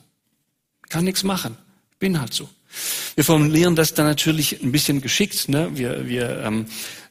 Kann 0.90 1.06
nichts 1.06 1.24
machen. 1.24 1.58
Bin 2.00 2.20
halt 2.20 2.34
so. 2.34 2.50
Wir 3.16 3.24
formulieren 3.24 3.76
das 3.76 3.94
dann 3.94 4.06
natürlich 4.06 4.62
ein 4.62 4.72
bisschen 4.72 5.02
geschickt. 5.02 5.50
Ne? 5.50 5.70
Wir, 5.74 6.08
wir 6.08 6.42
ähm, 6.44 6.66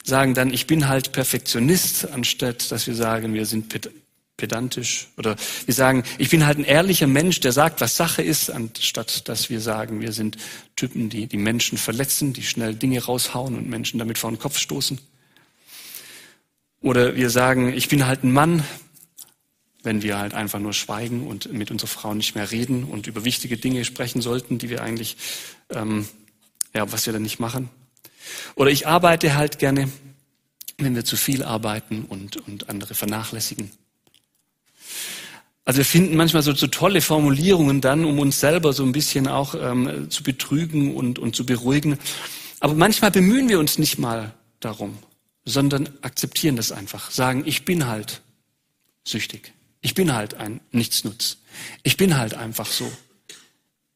sagen 0.04 0.34
dann, 0.34 0.52
ich 0.52 0.66
bin 0.66 0.88
halt 0.88 1.12
Perfektionist, 1.12 2.10
anstatt 2.10 2.70
dass 2.70 2.86
wir 2.86 2.94
sagen, 2.94 3.34
wir 3.34 3.46
sind 3.46 3.68
pedantisch. 4.40 5.08
Oder 5.18 5.36
wir 5.66 5.74
sagen, 5.74 6.02
ich 6.18 6.30
bin 6.30 6.46
halt 6.46 6.58
ein 6.58 6.64
ehrlicher 6.64 7.06
Mensch, 7.06 7.40
der 7.40 7.52
sagt, 7.52 7.80
was 7.80 7.96
Sache 7.96 8.22
ist, 8.22 8.50
anstatt 8.50 9.28
dass 9.28 9.50
wir 9.50 9.60
sagen, 9.60 10.00
wir 10.00 10.12
sind 10.12 10.38
Typen, 10.76 11.10
die 11.10 11.26
die 11.26 11.36
Menschen 11.36 11.78
verletzen, 11.78 12.32
die 12.32 12.42
schnell 12.42 12.74
Dinge 12.74 13.04
raushauen 13.04 13.56
und 13.56 13.68
Menschen 13.68 13.98
damit 13.98 14.18
vor 14.18 14.30
den 14.30 14.38
Kopf 14.38 14.58
stoßen. 14.58 14.98
Oder 16.80 17.14
wir 17.14 17.28
sagen, 17.28 17.72
ich 17.74 17.88
bin 17.88 18.06
halt 18.06 18.24
ein 18.24 18.32
Mann, 18.32 18.64
wenn 19.82 20.02
wir 20.02 20.18
halt 20.18 20.34
einfach 20.34 20.58
nur 20.58 20.72
schweigen 20.72 21.26
und 21.26 21.52
mit 21.52 21.70
unserer 21.70 21.88
Frau 21.88 22.14
nicht 22.14 22.34
mehr 22.34 22.50
reden 22.50 22.84
und 22.84 23.06
über 23.06 23.24
wichtige 23.24 23.56
Dinge 23.56 23.84
sprechen 23.84 24.20
sollten, 24.20 24.58
die 24.58 24.68
wir 24.68 24.82
eigentlich, 24.82 25.16
ähm, 25.70 26.08
ja, 26.74 26.90
was 26.92 27.06
wir 27.06 27.12
dann 27.12 27.22
nicht 27.22 27.40
machen. 27.40 27.70
Oder 28.54 28.70
ich 28.70 28.86
arbeite 28.86 29.34
halt 29.34 29.58
gerne, 29.58 29.90
wenn 30.78 30.94
wir 30.94 31.04
zu 31.04 31.16
viel 31.16 31.42
arbeiten 31.42 32.04
und, 32.08 32.36
und 32.48 32.68
andere 32.68 32.94
vernachlässigen. 32.94 33.70
Also 35.64 35.78
wir 35.78 35.84
finden 35.84 36.16
manchmal 36.16 36.42
so, 36.42 36.54
so 36.54 36.66
tolle 36.66 37.00
Formulierungen 37.00 37.80
dann, 37.80 38.04
um 38.04 38.18
uns 38.18 38.40
selber 38.40 38.72
so 38.72 38.82
ein 38.82 38.92
bisschen 38.92 39.28
auch 39.28 39.54
ähm, 39.54 40.10
zu 40.10 40.22
betrügen 40.22 40.94
und, 40.94 41.18
und 41.18 41.36
zu 41.36 41.46
beruhigen. 41.46 41.98
Aber 42.60 42.74
manchmal 42.74 43.10
bemühen 43.10 43.48
wir 43.48 43.58
uns 43.58 43.78
nicht 43.78 43.98
mal 43.98 44.34
darum, 44.58 44.98
sondern 45.44 45.88
akzeptieren 46.02 46.56
das 46.56 46.72
einfach, 46.72 47.10
sagen, 47.10 47.44
ich 47.46 47.64
bin 47.64 47.86
halt 47.86 48.22
süchtig. 49.04 49.52
Ich 49.80 49.94
bin 49.94 50.12
halt 50.12 50.34
ein 50.34 50.60
Nichtsnutz. 50.72 51.38
Ich 51.82 51.96
bin 51.96 52.16
halt 52.16 52.34
einfach 52.34 52.70
so. 52.70 52.90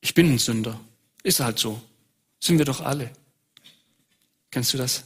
Ich 0.00 0.14
bin 0.14 0.32
ein 0.32 0.38
Sünder. 0.38 0.80
Ist 1.22 1.40
halt 1.40 1.58
so. 1.58 1.80
Sind 2.40 2.58
wir 2.58 2.64
doch 2.64 2.80
alle. 2.80 3.10
Kennst 4.50 4.72
du 4.72 4.78
das? 4.78 5.04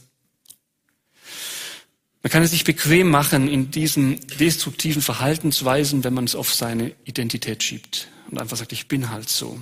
Man 2.21 2.31
kann 2.31 2.43
es 2.43 2.51
sich 2.51 2.65
bequem 2.65 3.09
machen 3.09 3.47
in 3.47 3.71
diesen 3.71 4.19
destruktiven 4.39 5.01
Verhaltensweisen, 5.01 6.03
wenn 6.03 6.13
man 6.13 6.25
es 6.25 6.35
auf 6.35 6.53
seine 6.53 6.93
Identität 7.05 7.63
schiebt 7.63 8.09
und 8.29 8.39
einfach 8.39 8.57
sagt, 8.57 8.73
ich 8.73 8.87
bin 8.89 9.09
halt 9.09 9.29
so. 9.29 9.59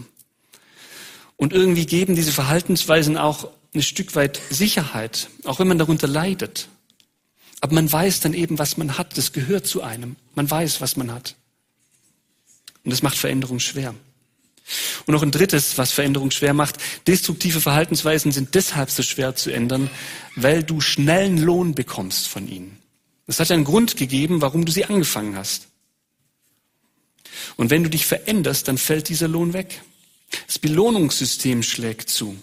Und 1.36 1.54
irgendwie 1.54 1.86
geben 1.86 2.16
diese 2.16 2.32
Verhaltensweisen 2.32 3.16
auch 3.16 3.52
ein 3.76 3.84
Stück 3.84 4.16
weit 4.16 4.42
Sicherheit, 4.50 5.30
auch 5.44 5.60
wenn 5.60 5.68
man 5.68 5.78
darunter 5.78 6.08
leidet. 6.08 6.68
Aber 7.62 7.76
man 7.76 7.92
weiß 7.92 8.20
dann 8.20 8.34
eben, 8.34 8.60
was 8.60 8.78
man 8.78 8.98
hat. 8.98 9.18
Das 9.18 9.34
gehört 9.34 9.66
zu 9.66 9.82
einem. 9.82 10.16
Man 10.36 10.50
weiß, 10.50 10.82
was 10.82 10.96
man 10.96 11.12
hat. 11.12 11.36
Und 12.84 12.92
das 12.92 13.02
macht 13.02 13.18
Veränderung 13.18 13.60
schwer. 13.60 13.96
Und 15.06 15.14
noch 15.14 15.24
ein 15.24 15.32
drittes, 15.32 15.78
was 15.78 15.92
Veränderung 15.92 16.32
schwer 16.32 16.54
macht. 16.54 16.78
Destruktive 17.08 17.62
Verhaltensweisen 17.62 18.32
sind 18.32 18.54
deshalb 18.54 18.92
so 18.92 19.02
schwer 19.02 19.36
zu 19.36 19.50
ändern, 19.52 19.90
weil 20.36 20.64
du 20.64 20.82
schnellen 20.82 21.38
Lohn 21.38 21.74
bekommst 21.74 22.28
von 22.28 22.48
ihnen. 22.48 22.78
Das 23.26 23.40
hat 23.40 23.52
einen 23.52 23.64
Grund 23.64 23.98
gegeben, 23.98 24.42
warum 24.42 24.66
du 24.66 24.72
sie 24.72 24.86
angefangen 24.86 25.36
hast. 25.36 25.68
Und 27.56 27.70
wenn 27.70 27.84
du 27.84 27.90
dich 27.90 28.06
veränderst, 28.06 28.68
dann 28.68 28.78
fällt 28.78 29.10
dieser 29.10 29.28
Lohn 29.28 29.54
weg. 29.54 29.82
Das 30.48 30.60
Belohnungssystem 30.60 31.64
schlägt 31.64 32.10
zu. 32.10 32.38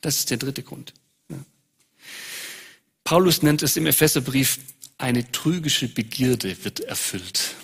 Das 0.00 0.18
ist 0.18 0.30
der 0.30 0.38
dritte 0.38 0.62
Grund. 0.62 0.92
Paulus 3.10 3.42
nennt 3.42 3.60
es 3.64 3.76
im 3.76 3.86
Epheserbrief, 3.86 4.60
eine 4.96 5.32
trügische 5.32 5.88
Begierde 5.88 6.56
wird 6.62 6.78
erfüllt. 6.78 7.56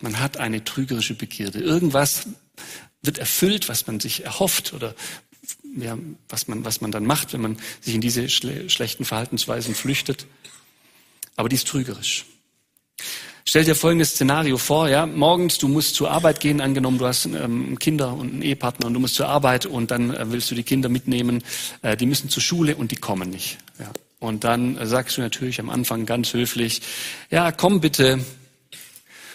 Man 0.00 0.18
hat 0.18 0.38
eine 0.38 0.64
trügerische 0.64 1.14
Begierde. 1.14 1.60
Irgendwas 1.60 2.26
wird 3.00 3.18
erfüllt, 3.18 3.68
was 3.68 3.86
man 3.86 4.00
sich 4.00 4.24
erhofft 4.24 4.72
oder 4.72 4.96
ja, 5.76 5.96
was, 6.28 6.48
man, 6.48 6.64
was 6.64 6.80
man 6.80 6.90
dann 6.90 7.06
macht, 7.06 7.32
wenn 7.32 7.42
man 7.42 7.58
sich 7.80 7.94
in 7.94 8.00
diese 8.00 8.28
schle 8.28 8.68
schlechten 8.68 9.04
Verhaltensweisen 9.04 9.76
flüchtet. 9.76 10.26
Aber 11.36 11.48
die 11.48 11.54
ist 11.54 11.68
trügerisch. 11.68 12.26
Stell 13.44 13.62
dir 13.62 13.76
folgendes 13.76 14.10
Szenario 14.10 14.58
vor, 14.58 14.88
ja, 14.88 15.06
morgens, 15.06 15.58
du 15.58 15.68
musst 15.68 15.94
zur 15.94 16.10
Arbeit 16.10 16.40
gehen, 16.40 16.60
angenommen, 16.60 16.98
du 16.98 17.06
hast 17.06 17.26
ähm, 17.26 17.78
Kinder 17.78 18.14
und 18.14 18.32
einen 18.32 18.42
Ehepartner 18.42 18.88
und 18.88 18.94
du 18.94 18.98
musst 18.98 19.14
zur 19.14 19.28
Arbeit 19.28 19.64
und 19.64 19.92
dann 19.92 20.12
äh, 20.12 20.32
willst 20.32 20.50
du 20.50 20.56
die 20.56 20.64
Kinder 20.64 20.88
mitnehmen, 20.88 21.44
äh, 21.82 21.96
die 21.96 22.06
müssen 22.06 22.30
zur 22.30 22.42
Schule 22.42 22.74
und 22.74 22.90
die 22.90 22.96
kommen 22.96 23.30
nicht. 23.30 23.58
Ja. 23.78 23.92
Und 24.22 24.44
dann 24.44 24.78
sagst 24.86 25.16
du 25.16 25.20
natürlich 25.20 25.58
am 25.58 25.68
Anfang 25.68 26.06
ganz 26.06 26.32
höflich, 26.32 26.80
ja, 27.32 27.50
komm 27.50 27.80
bitte. 27.80 28.24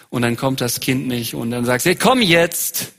Und 0.10 0.22
dann 0.22 0.38
kommt 0.38 0.62
das 0.62 0.79
Kind 0.79 1.10
nicht 1.10 1.36
und 1.36 1.51
dann 1.51 1.65
sagst 1.65 1.86
du, 1.86 1.89
hey, 1.89 1.98
komm 1.98 2.22
jetzt. 2.22 2.94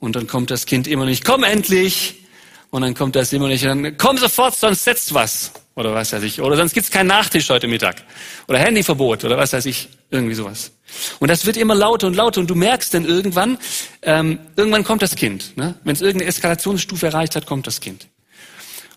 Und 0.00 0.16
dann 0.16 0.26
kommt 0.26 0.50
das 0.50 0.66
Kind 0.66 0.88
immer 0.88 1.04
nicht, 1.04 1.24
komm 1.24 1.44
endlich. 1.44 2.24
Und 2.70 2.82
dann 2.82 2.94
kommt 2.94 3.14
das 3.14 3.32
immer 3.32 3.46
nicht, 3.46 3.64
dann 3.64 3.96
komm 3.98 4.18
sofort, 4.18 4.56
sonst 4.56 4.82
setzt 4.82 5.14
was. 5.14 5.52
Oder 5.76 5.94
was 5.94 6.12
weiß 6.12 6.24
ich. 6.24 6.40
Oder 6.42 6.56
sonst 6.56 6.74
gibt's 6.74 6.90
keinen 6.90 7.06
Nachtisch 7.06 7.48
heute 7.50 7.68
Mittag. 7.68 8.02
Oder 8.48 8.58
Handyverbot 8.58 9.24
oder 9.24 9.38
was 9.38 9.52
weiß 9.52 9.66
ich. 9.66 9.90
Irgendwie 10.10 10.34
sowas. 10.34 10.72
Und 11.20 11.30
das 11.30 11.46
wird 11.46 11.56
immer 11.56 11.76
lauter 11.76 12.08
und 12.08 12.16
lauter 12.16 12.40
und 12.40 12.50
du 12.50 12.56
merkst 12.56 12.94
dann 12.94 13.04
irgendwann, 13.04 13.58
ähm, 14.02 14.40
irgendwann 14.56 14.82
kommt 14.82 15.02
das 15.02 15.14
Kind. 15.14 15.56
Ne? 15.56 15.76
Wenn 15.84 15.94
es 15.94 16.02
irgendeine 16.02 16.28
Eskalationsstufe 16.28 17.06
erreicht 17.06 17.36
hat, 17.36 17.46
kommt 17.46 17.68
das 17.68 17.80
Kind. 17.80 18.08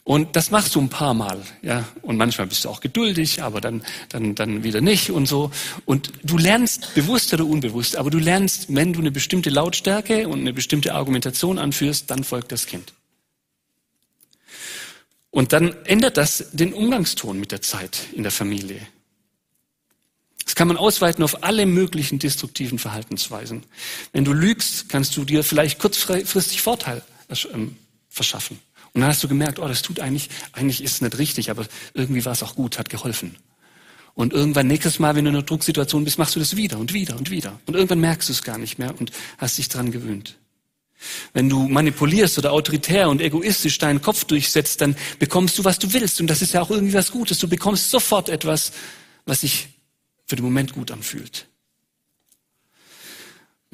Und 0.06 0.36
das 0.36 0.52
machst 0.52 0.76
du 0.76 0.82
ein 0.82 0.90
paar 0.90 1.16
Mal, 1.16 1.42
ja. 1.64 1.84
Und 2.04 2.18
manchmal 2.18 2.46
bist 2.46 2.64
du 2.64 2.70
auch 2.70 2.80
geduldig, 2.80 3.42
aber 3.42 3.60
dann, 3.60 3.84
dann, 4.10 4.36
dann 4.36 4.64
wieder 4.64 4.80
nicht 4.80 5.10
und 5.10 5.26
so. 5.26 5.50
Und 5.86 6.12
du 6.22 6.38
lernst, 6.38 6.94
bewusst 6.94 7.34
oder 7.34 7.44
unbewusst, 7.44 7.96
aber 7.96 8.12
du 8.12 8.20
lernst, 8.20 8.68
wenn 8.70 8.94
du 8.94 9.00
eine 9.00 9.10
bestimmte 9.10 9.50
Lautstärke 9.50 10.28
und 10.28 10.42
eine 10.42 10.54
bestimmte 10.54 10.94
Argumentation 10.94 11.58
anführst, 11.58 12.12
dann 12.12 12.24
folgt 12.24 12.52
das 12.52 12.68
Kind. 12.68 12.94
Und 15.32 15.54
dann 15.54 15.74
ändert 15.86 16.18
das 16.18 16.52
den 16.52 16.74
Umgangston 16.74 17.40
mit 17.40 17.52
der 17.52 17.64
Zeit 17.64 18.02
in 18.14 18.22
der 18.22 18.32
Familie. 18.32 18.82
Das 20.46 20.54
kann 20.54 20.68
man 20.68 20.78
ausweiten 20.78 21.24
auf 21.24 21.44
alle 21.44 21.66
möglichen 21.66 22.20
destruktiven 22.20 22.78
Verhaltensweisen. 22.78 23.64
Wenn 24.14 24.24
du 24.24 24.34
lügst, 24.34 24.88
kannst 24.88 25.18
du 25.18 25.26
dir 25.26 25.44
vielleicht 25.44 25.80
kurzfristig 25.80 26.62
Vorteil 26.62 27.02
ähm, 27.52 27.76
verschaffen. 28.08 28.60
Und 28.96 29.02
dann 29.02 29.10
hast 29.10 29.22
du 29.22 29.28
gemerkt, 29.28 29.60
oh, 29.60 29.68
das 29.68 29.82
tut 29.82 30.00
eigentlich, 30.00 30.30
eigentlich 30.54 30.82
ist 30.82 30.94
es 30.94 31.02
nicht 31.02 31.18
richtig, 31.18 31.50
aber 31.52 31.66
irgendwie 31.94 32.24
war 32.24 32.32
es 32.32 32.42
auch 32.42 32.56
gut, 32.56 32.80
hat 32.80 32.88
geholfen. 32.88 33.36
Und 34.14 34.32
irgendwann 34.32 34.68
nächstes 34.68 35.00
Mal, 35.00 35.16
wenn 35.16 35.26
du 35.26 35.32
in 35.32 35.36
einer 35.36 35.46
Drucksituation 35.46 36.06
bist, 36.06 36.18
machst 36.18 36.34
du 36.38 36.40
das 36.40 36.56
wieder 36.56 36.80
und 36.80 36.94
wieder 36.94 37.18
und 37.18 37.30
wieder. 37.30 37.60
Und 37.66 37.76
irgendwann 37.76 38.00
merkst 38.00 38.30
du 38.30 38.34
es 38.34 38.42
gar 38.42 38.58
nicht 38.58 38.80
mehr 38.80 38.98
und 38.98 39.12
hast 39.38 39.58
dich 39.58 39.68
dran 39.68 39.92
gewöhnt. 39.92 40.38
Wenn 41.34 41.50
du 41.50 41.68
manipulierst 41.68 42.38
oder 42.38 42.54
autoritär 42.54 43.10
und 43.10 43.22
egoistisch 43.22 43.78
deinen 43.80 44.02
Kopf 44.02 44.24
durchsetzt, 44.24 44.80
dann 44.80 44.96
bekommst 45.20 45.58
du, 45.60 45.66
was 45.66 45.78
du 45.78 45.92
willst. 45.92 46.22
Und 46.22 46.28
das 46.28 46.42
ist 46.42 46.54
ja 46.54 46.62
auch 46.62 46.72
irgendwie 46.72 46.94
was 46.94 47.12
Gutes. 47.12 47.38
Du 47.40 47.50
bekommst 47.50 47.92
sofort 47.92 48.30
etwas, 48.30 48.72
was 49.26 49.42
sich 49.42 49.68
für 50.26 50.38
den 50.38 50.46
Moment 50.46 50.72
gut 50.72 50.90
anfühlt. 50.90 51.50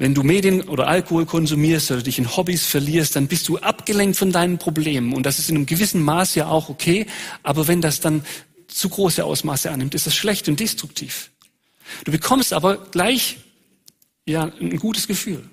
Wenn 0.02 0.14
du 0.14 0.24
Medien 0.24 0.62
oder 0.62 0.88
Alkohol 0.88 1.26
konsumierst 1.26 1.92
oder 1.92 2.02
dich 2.02 2.18
in 2.18 2.36
Hobbys 2.36 2.66
verlierst, 2.66 3.14
dann 3.14 3.28
bist 3.28 3.48
du 3.48 3.58
abgelenkt 3.58 4.16
von 4.16 4.32
deinen 4.32 4.58
Problemen. 4.58 5.12
Und 5.12 5.26
das 5.26 5.38
ist 5.38 5.48
in 5.48 5.54
einem 5.54 5.66
gewissen 5.66 6.02
Maß 6.02 6.34
ja 6.34 6.48
auch 6.48 6.68
okay. 6.68 7.06
Aber 7.44 7.68
wenn 7.68 7.80
das 7.80 8.00
dann 8.00 8.26
zu 8.66 8.88
große 8.88 9.24
Ausmaße 9.24 9.70
annimmt, 9.70 9.94
ist 9.94 10.08
das 10.08 10.16
schlecht 10.16 10.48
und 10.48 10.58
destruktiv. 10.58 11.30
Du 12.02 12.10
bekommst 12.10 12.52
aber 12.52 12.78
gleich 12.78 13.36
ja, 14.26 14.50
ein 14.60 14.76
gutes 14.78 15.06
Gefühl. 15.06 15.48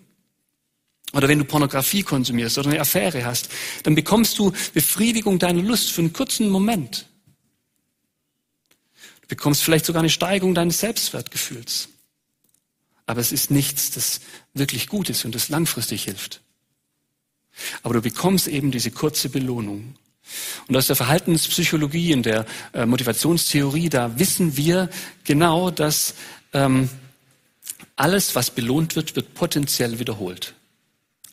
Oder 1.13 1.27
wenn 1.27 1.37
du 1.37 1.45
Pornografie 1.45 2.01
konsumierst 2.01 2.57
oder 2.57 2.71
eine 2.71 2.79
Affäre 2.79 3.25
hast, 3.25 3.49
dann 3.83 3.93
bekommst 3.93 4.39
du 4.39 4.51
Befriedigung 4.73 5.37
deiner 5.37 5.61
Lust 5.61 5.91
für 5.91 6.01
einen 6.01 6.11
kurzen 6.11 6.49
Moment. 6.49 7.05
Du 9.21 9.27
bekommst 9.27 9.61
vielleicht 9.61 9.85
sogar 9.85 10.01
eine 10.01 10.09
Steigerung 10.09 10.55
deines 10.55 10.79
Selbstwertgefühls 10.79 11.89
aber 13.09 13.21
es 13.21 13.31
ist 13.31 13.49
nichts, 13.49 13.89
das 13.89 14.21
wirklich 14.53 14.87
gut 14.87 15.09
ist 15.09 15.25
und 15.25 15.33
das 15.33 15.49
langfristig 15.49 16.03
hilft. 16.03 16.41
Aber 17.81 17.95
du 17.95 18.01
bekommst 18.03 18.47
eben 18.47 18.69
diese 18.69 18.91
kurze 18.91 19.29
Belohnung. 19.29 19.95
Und 20.67 20.77
aus 20.77 20.85
der 20.85 20.95
Verhaltenspsychologie 20.95 22.13
und 22.13 22.27
der 22.27 22.45
äh, 22.71 22.85
Motivationstheorie, 22.85 23.89
da 23.89 24.19
wissen 24.19 24.57
wir 24.57 24.91
genau, 25.23 25.71
dass 25.71 26.13
ähm, 26.53 26.87
alles, 27.95 28.35
was 28.35 28.51
belohnt 28.51 28.95
wird, 28.95 29.15
wird 29.15 29.33
potenziell 29.33 29.97
wiederholt. 29.97 30.53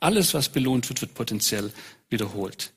Alles, 0.01 0.35
was 0.35 0.49
belohnt 0.49 0.89
wird, 0.89 1.01
wird 1.01 1.15
potenziell 1.15 1.73
wiederholt. 2.09 2.73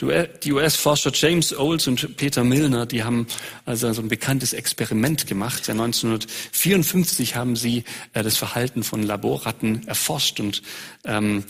Die 0.00 0.52
US-Forscher 0.52 1.10
James 1.14 1.56
Olds 1.56 1.86
und 1.86 2.16
Peter 2.16 2.44
Milner, 2.44 2.84
die 2.84 3.02
haben 3.02 3.26
also 3.64 3.90
so 3.92 4.02
ein 4.02 4.08
bekanntes 4.08 4.52
Experiment 4.52 5.26
gemacht. 5.26 5.68
1954 5.70 7.36
haben 7.36 7.56
sie 7.56 7.84
äh, 8.12 8.22
das 8.22 8.36
Verhalten 8.36 8.82
von 8.82 9.02
Laborratten 9.02 9.86
erforscht 9.88 10.38
und 10.40 10.62
ähm, 11.04 11.44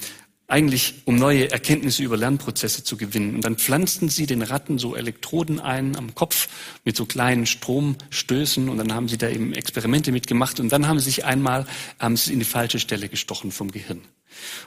eigentlich 0.47 1.03
um 1.07 1.17
neue 1.17 1.51
Erkenntnisse 1.51 2.03
über 2.03 2.17
Lernprozesse 2.17 2.85
zu 2.85 2.97
gewinnen. 2.97 3.37
Und 3.37 3.45
dann 3.45 3.57
pflanzten 3.57 4.09
sie 4.11 4.27
den 4.27 4.43
Ratten 4.43 4.79
so 4.79 4.95
Elektroden 4.95 5.59
ein 5.59 5.97
am 5.97 6.15
Kopf 6.15 6.49
mit 6.85 6.97
so 6.97 7.07
kleinen 7.07 7.47
Stromstößen 7.47 8.69
und 8.69 8.77
dann 8.77 8.93
haben 8.93 9.09
sie 9.09 9.17
da 9.17 9.29
eben 9.29 9.55
Experimente 9.55 10.13
mitgemacht 10.13 10.61
und 10.61 10.69
dann 10.71 10.87
haben 10.87 10.99
sie 10.99 11.07
sich 11.07 11.25
einmal 11.25 11.67
haben 11.99 12.17
sie 12.17 12.33
in 12.33 12.41
die 12.41 12.45
falsche 12.45 12.79
Stelle 12.79 13.09
gestochen 13.09 13.53
vom 13.53 13.71
Gehirn. 13.71 14.03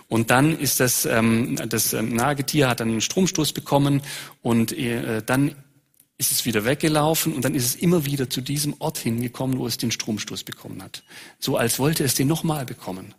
Und 0.07 0.31
dann 0.31 0.57
ist 0.57 0.79
das, 0.79 1.05
ähm, 1.05 1.57
das 1.69 1.93
ähm, 1.93 2.15
Nagetier 2.15 2.69
hat 2.69 2.79
dann 2.79 2.89
einen 2.89 3.01
Stromstoß 3.01 3.53
bekommen 3.53 4.01
und 4.41 4.71
äh, 4.77 5.21
dann 5.25 5.55
ist 6.17 6.31
es 6.31 6.45
wieder 6.45 6.65
weggelaufen 6.65 7.33
und 7.33 7.45
dann 7.45 7.53
ist 7.53 7.65
es 7.65 7.75
immer 7.75 8.05
wieder 8.05 8.29
zu 8.29 8.41
diesem 8.41 8.75
Ort 8.79 8.97
hingekommen, 8.97 9.59
wo 9.59 9.67
es 9.67 9.77
den 9.77 9.91
Stromstoß 9.91 10.43
bekommen 10.43 10.81
hat. 10.81 11.03
So 11.39 11.57
als 11.57 11.77
wollte 11.77 12.03
es 12.03 12.15
den 12.15 12.27
nochmal 12.27 12.65
bekommen. 12.65 13.13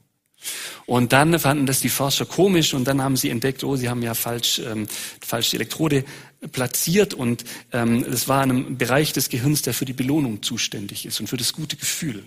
Und 0.87 1.13
dann 1.13 1.39
fanden 1.39 1.67
das 1.67 1.81
die 1.81 1.89
Forscher 1.89 2.25
komisch 2.25 2.73
und 2.73 2.85
dann 2.87 3.03
haben 3.03 3.17
sie 3.17 3.29
entdeckt, 3.29 3.65
oh, 3.65 3.77
sie 3.77 3.89
haben 3.89 4.03
ja 4.03 4.15
falsch, 4.15 4.61
ähm, 4.61 4.87
falsch 5.21 5.51
die 5.51 5.57
Elektrode 5.57 6.05
platziert 6.53 7.13
und 7.13 7.45
ähm, 7.73 8.05
das 8.09 8.29
war 8.29 8.43
in 8.45 8.51
einem 8.51 8.79
Bereich 8.79 9.13
des 9.13 9.29
Gehirns, 9.29 9.63
der 9.63 9.75
für 9.75 9.85
die 9.85 9.93
Belohnung 9.93 10.43
zuständig 10.43 11.07
ist 11.07 11.21
und 11.21 11.27
für 11.27 11.37
das 11.37 11.53
gute 11.53 11.77
Gefühl. 11.77 12.25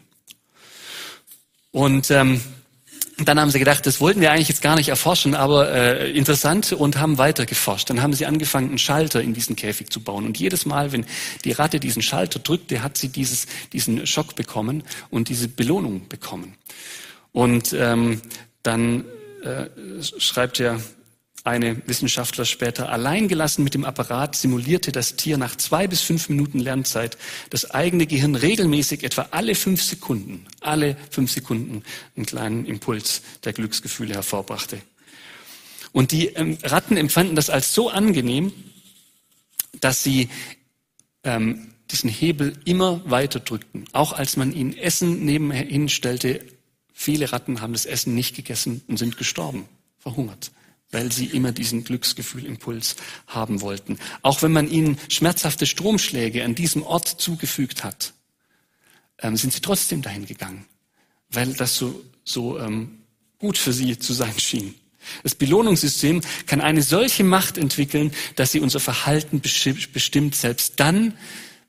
Und 1.71 2.11
ähm, 2.11 2.41
dann 3.27 3.39
haben 3.39 3.51
sie 3.51 3.59
gedacht, 3.59 3.85
das 3.85 3.99
wollten 3.99 4.21
wir 4.21 4.31
eigentlich 4.31 4.49
jetzt 4.49 4.61
gar 4.61 4.75
nicht 4.75 4.89
erforschen, 4.89 5.35
aber 5.35 5.71
äh, 5.71 6.11
interessant 6.11 6.71
und 6.73 6.99
haben 6.99 7.17
weiter 7.17 7.45
geforscht. 7.45 7.89
Dann 7.89 8.01
haben 8.01 8.13
sie 8.13 8.25
angefangen, 8.25 8.69
einen 8.69 8.77
Schalter 8.77 9.21
in 9.21 9.33
diesen 9.33 9.55
Käfig 9.55 9.89
zu 9.89 10.01
bauen. 10.01 10.25
Und 10.25 10.39
jedes 10.39 10.65
Mal, 10.65 10.91
wenn 10.91 11.05
die 11.43 11.51
Ratte 11.51 11.79
diesen 11.79 12.01
Schalter 12.01 12.39
drückte, 12.39 12.83
hat 12.83 12.97
sie 12.97 13.09
dieses, 13.09 13.47
diesen 13.73 14.07
Schock 14.07 14.35
bekommen 14.35 14.83
und 15.09 15.29
diese 15.29 15.47
Belohnung 15.47 16.07
bekommen. 16.07 16.55
Und 17.31 17.73
ähm, 17.73 18.21
dann 18.63 19.05
äh, 19.43 19.65
schreibt 20.01 20.59
er 20.59 20.79
eine 21.43 21.87
Wissenschaftler 21.87 22.45
später, 22.45 22.89
alleingelassen 22.89 23.63
mit 23.63 23.73
dem 23.73 23.83
Apparat 23.83 24.35
simulierte 24.35 24.91
das 24.91 25.15
Tier 25.15 25.37
nach 25.37 25.55
zwei 25.55 25.87
bis 25.87 26.01
fünf 26.01 26.29
Minuten 26.29 26.59
Lernzeit 26.59 27.17
das 27.49 27.71
eigene 27.71 28.05
Gehirn 28.05 28.35
regelmäßig 28.35 29.03
etwa 29.03 29.29
alle 29.31 29.55
fünf 29.55 29.81
Sekunden, 29.81 30.45
alle 30.59 30.95
fünf 31.09 31.31
Sekunden 31.31 31.83
einen 32.15 32.25
kleinen 32.27 32.65
Impuls 32.65 33.23
der 33.43 33.53
Glücksgefühle 33.53 34.13
hervorbrachte. 34.13 34.81
Und 35.91 36.11
die 36.11 36.27
ähm, 36.27 36.57
Ratten 36.63 36.95
empfanden 36.95 37.35
das 37.35 37.49
als 37.49 37.73
so 37.73 37.89
angenehm, 37.89 38.53
dass 39.79 40.03
sie 40.03 40.29
ähm, 41.23 41.73
diesen 41.89 42.09
Hebel 42.09 42.57
immer 42.65 43.01
weiter 43.09 43.39
drückten. 43.39 43.85
Auch 43.91 44.13
als 44.13 44.37
man 44.37 44.53
ihnen 44.53 44.77
Essen 44.77 45.25
nebenhin 45.25 45.89
stellte, 45.89 46.45
viele 46.93 47.31
Ratten 47.31 47.61
haben 47.61 47.73
das 47.73 47.85
Essen 47.85 48.15
nicht 48.15 48.35
gegessen 48.35 48.83
und 48.87 48.97
sind 48.97 49.17
gestorben, 49.17 49.67
verhungert, 49.99 50.51
weil 50.91 51.11
sie 51.11 51.25
immer 51.25 51.51
diesen 51.51 51.83
Glücksgefühlimpuls 51.83 52.95
haben 53.27 53.61
wollten. 53.61 53.97
Auch 54.21 54.41
wenn 54.41 54.51
man 54.51 54.69
ihnen 54.69 54.97
schmerzhafte 55.09 55.65
Stromschläge 55.65 56.43
an 56.43 56.55
diesem 56.55 56.83
Ort 56.83 57.07
zugefügt 57.07 57.83
hat, 57.83 58.13
ähm, 59.19 59.37
sind 59.37 59.53
sie 59.53 59.61
trotzdem 59.61 60.01
dahin 60.01 60.25
gegangen, 60.25 60.65
weil 61.29 61.53
das 61.53 61.75
so, 61.75 62.03
so 62.23 62.59
ähm, 62.59 62.99
gut 63.39 63.57
für 63.57 63.73
sie 63.73 63.97
zu 63.97 64.13
sein 64.13 64.37
schien. 64.37 64.75
Das 65.23 65.35
Belohnungssystem 65.35 66.21
kann 66.45 66.61
eine 66.61 66.83
solche 66.83 67.23
Macht 67.23 67.57
entwickeln, 67.57 68.11
dass 68.35 68.51
sie 68.51 68.59
unser 68.59 68.79
Verhalten 68.79 69.41
bestimmt, 69.41 70.35
selbst 70.35 70.79
dann, 70.79 71.17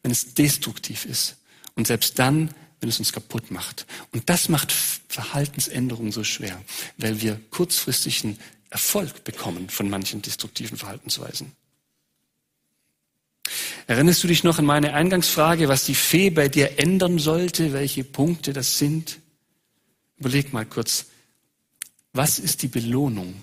wenn 0.02 0.10
es 0.10 0.34
destruktiv 0.34 1.06
ist 1.06 1.36
und 1.74 1.86
selbst 1.86 2.18
dann, 2.18 2.50
wenn 2.80 2.88
es 2.88 2.98
uns 2.98 3.12
kaputt 3.12 3.50
macht. 3.50 3.86
Und 4.12 4.28
das 4.28 4.48
macht 4.48 4.72
Verhaltensänderungen 5.08 6.12
so 6.12 6.24
schwer, 6.24 6.60
weil 6.98 7.22
wir 7.22 7.40
kurzfristigen 7.50 8.38
Erfolg 8.72 9.24
bekommen 9.24 9.68
von 9.68 9.90
manchen 9.90 10.22
destruktiven 10.22 10.78
Verhaltensweisen. 10.78 11.52
Erinnerst 13.86 14.24
du 14.24 14.28
dich 14.28 14.44
noch 14.44 14.58
an 14.58 14.64
meine 14.64 14.94
Eingangsfrage, 14.94 15.68
was 15.68 15.84
die 15.84 15.94
Fee 15.94 16.30
bei 16.30 16.48
dir 16.48 16.78
ändern 16.78 17.18
sollte, 17.18 17.72
welche 17.74 18.02
Punkte 18.02 18.52
das 18.52 18.78
sind? 18.78 19.18
Überleg 20.16 20.52
mal 20.54 20.64
kurz, 20.64 21.06
was 22.14 22.38
ist 22.38 22.62
die 22.62 22.68
Belohnung, 22.68 23.42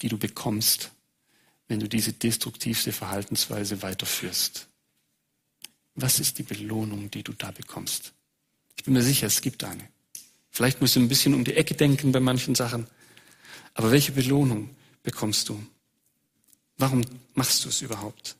die 0.00 0.08
du 0.08 0.16
bekommst, 0.16 0.90
wenn 1.68 1.80
du 1.80 1.88
diese 1.88 2.14
destruktivste 2.14 2.92
Verhaltensweise 2.92 3.82
weiterführst? 3.82 4.68
Was 5.96 6.18
ist 6.18 6.38
die 6.38 6.44
Belohnung, 6.44 7.10
die 7.10 7.22
du 7.22 7.32
da 7.32 7.50
bekommst? 7.50 8.12
Ich 8.76 8.84
bin 8.84 8.94
mir 8.94 9.02
sicher, 9.02 9.26
es 9.26 9.42
gibt 9.42 9.64
eine. 9.64 9.86
Vielleicht 10.50 10.80
musst 10.80 10.96
du 10.96 11.00
ein 11.00 11.08
bisschen 11.08 11.34
um 11.34 11.44
die 11.44 11.54
Ecke 11.54 11.74
denken 11.74 12.12
bei 12.12 12.20
manchen 12.20 12.54
Sachen. 12.54 12.86
Aber 13.74 13.90
welche 13.90 14.12
Belohnung 14.12 14.70
bekommst 15.02 15.48
du? 15.48 15.60
Warum 16.76 17.02
machst 17.34 17.64
du 17.64 17.68
es 17.68 17.82
überhaupt? 17.82 18.36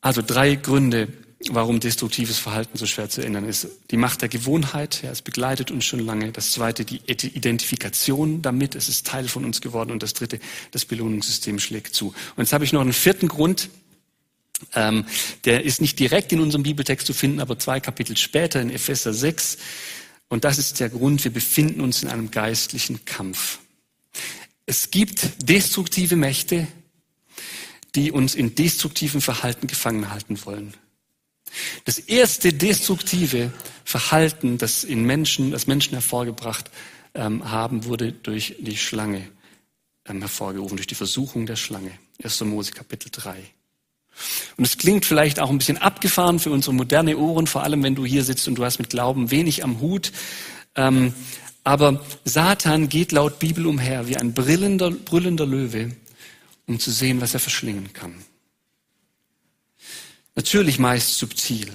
Also 0.00 0.22
drei 0.22 0.54
Gründe, 0.54 1.08
warum 1.50 1.80
destruktives 1.80 2.38
Verhalten 2.38 2.78
so 2.78 2.86
schwer 2.86 3.08
zu 3.08 3.22
ändern 3.22 3.44
ist. 3.48 3.66
Die 3.90 3.96
Macht 3.96 4.22
der 4.22 4.28
Gewohnheit, 4.28 5.02
ja, 5.02 5.10
es 5.10 5.20
begleitet 5.20 5.70
uns 5.70 5.84
schon 5.84 6.00
lange. 6.00 6.32
Das 6.32 6.52
zweite, 6.52 6.84
die 6.84 6.98
Identifikation 7.04 8.40
damit, 8.40 8.74
es 8.74 8.88
ist 8.88 9.06
Teil 9.06 9.28
von 9.28 9.44
uns 9.44 9.60
geworden. 9.60 9.90
Und 9.90 10.02
das 10.02 10.14
dritte, 10.14 10.40
das 10.70 10.84
Belohnungssystem 10.84 11.58
schlägt 11.58 11.94
zu. 11.94 12.14
Und 12.36 12.44
jetzt 12.44 12.52
habe 12.52 12.64
ich 12.64 12.72
noch 12.72 12.80
einen 12.80 12.92
vierten 12.92 13.28
Grund, 13.28 13.68
ähm, 14.74 15.04
der 15.44 15.64
ist 15.64 15.80
nicht 15.80 15.98
direkt 15.98 16.32
in 16.32 16.40
unserem 16.40 16.62
Bibeltext 16.62 17.06
zu 17.06 17.12
finden, 17.12 17.40
aber 17.40 17.58
zwei 17.58 17.80
Kapitel 17.80 18.16
später 18.16 18.60
in 18.60 18.70
Epheser 18.70 19.12
6. 19.12 19.58
Und 20.28 20.44
das 20.44 20.58
ist 20.58 20.80
der 20.80 20.88
Grund, 20.88 21.22
wir 21.24 21.32
befinden 21.32 21.80
uns 21.80 22.02
in 22.02 22.08
einem 22.08 22.30
geistlichen 22.30 23.04
Kampf. 23.04 23.58
Es 24.64 24.90
gibt 24.90 25.48
destruktive 25.48 26.16
Mächte, 26.16 26.66
die 27.94 28.10
uns 28.10 28.34
in 28.34 28.54
destruktiven 28.54 29.20
Verhalten 29.20 29.66
gefangen 29.66 30.10
halten 30.10 30.44
wollen. 30.44 30.74
Das 31.84 31.98
erste 31.98 32.52
destruktive 32.52 33.52
Verhalten, 33.84 34.58
das 34.58 34.84
in 34.84 35.04
Menschen, 35.04 35.52
das 35.52 35.66
Menschen 35.66 35.92
hervorgebracht 35.92 36.70
ähm, 37.14 37.48
haben, 37.50 37.84
wurde 37.84 38.12
durch 38.12 38.56
die 38.58 38.76
Schlange 38.76 39.28
ähm, 40.06 40.20
hervorgerufen, 40.20 40.76
durch 40.76 40.88
die 40.88 40.94
Versuchung 40.94 41.46
der 41.46 41.56
Schlange. 41.56 41.92
1. 42.22 42.40
Mose 42.42 42.72
Kapitel 42.72 43.10
3. 43.10 43.36
Und 44.56 44.64
es 44.66 44.78
klingt 44.78 45.04
vielleicht 45.04 45.40
auch 45.40 45.50
ein 45.50 45.58
bisschen 45.58 45.78
abgefahren 45.78 46.38
für 46.38 46.50
unsere 46.50 46.74
moderne 46.74 47.16
Ohren, 47.16 47.46
vor 47.46 47.62
allem 47.62 47.82
wenn 47.82 47.94
du 47.94 48.04
hier 48.04 48.24
sitzt 48.24 48.48
und 48.48 48.56
du 48.56 48.64
hast 48.64 48.78
mit 48.78 48.90
Glauben 48.90 49.30
wenig 49.30 49.64
am 49.64 49.80
Hut. 49.80 50.12
Ähm, 50.74 51.14
aber 51.64 52.04
Satan 52.24 52.88
geht 52.88 53.12
laut 53.12 53.38
Bibel 53.38 53.66
umher 53.66 54.08
wie 54.08 54.16
ein 54.16 54.32
brillender, 54.32 54.90
brüllender 54.90 55.46
Löwe, 55.46 55.96
um 56.66 56.78
zu 56.78 56.90
sehen, 56.90 57.20
was 57.20 57.34
er 57.34 57.40
verschlingen 57.40 57.92
kann. 57.92 58.14
Natürlich 60.34 60.78
meist 60.78 61.18
subtil. 61.18 61.72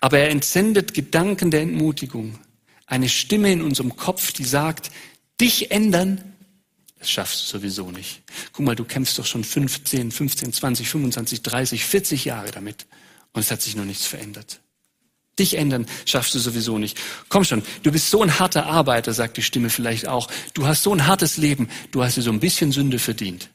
Aber 0.00 0.18
er 0.18 0.30
entsendet 0.30 0.94
Gedanken 0.94 1.50
der 1.50 1.62
Entmutigung. 1.62 2.38
Eine 2.86 3.08
Stimme 3.08 3.52
in 3.52 3.62
unserem 3.62 3.96
Kopf, 3.96 4.32
die 4.32 4.44
sagt, 4.44 4.90
dich 5.40 5.70
ändern, 5.70 6.34
das 7.02 7.10
schaffst 7.10 7.42
du 7.42 7.58
sowieso 7.58 7.90
nicht. 7.90 8.22
Guck 8.52 8.64
mal, 8.64 8.76
du 8.76 8.84
kämpfst 8.84 9.18
doch 9.18 9.26
schon 9.26 9.42
15, 9.42 10.12
15, 10.12 10.52
20, 10.52 10.88
25, 10.88 11.42
30, 11.42 11.84
40 11.84 12.24
Jahre 12.26 12.52
damit. 12.52 12.86
Und 13.32 13.40
es 13.40 13.50
hat 13.50 13.60
sich 13.60 13.74
noch 13.74 13.84
nichts 13.84 14.06
verändert. 14.06 14.60
Dich 15.36 15.54
ändern 15.54 15.86
schaffst 16.04 16.32
du 16.32 16.38
sowieso 16.38 16.78
nicht. 16.78 16.96
Komm 17.28 17.42
schon, 17.42 17.64
du 17.82 17.90
bist 17.90 18.08
so 18.08 18.22
ein 18.22 18.38
harter 18.38 18.66
Arbeiter, 18.66 19.12
sagt 19.12 19.36
die 19.36 19.42
Stimme 19.42 19.68
vielleicht 19.68 20.06
auch. 20.06 20.30
Du 20.54 20.68
hast 20.68 20.84
so 20.84 20.94
ein 20.94 21.08
hartes 21.08 21.38
Leben, 21.38 21.68
du 21.90 22.04
hast 22.04 22.18
dir 22.18 22.22
so 22.22 22.30
ein 22.30 22.38
bisschen 22.38 22.70
Sünde 22.70 23.00
verdient. 23.00 23.50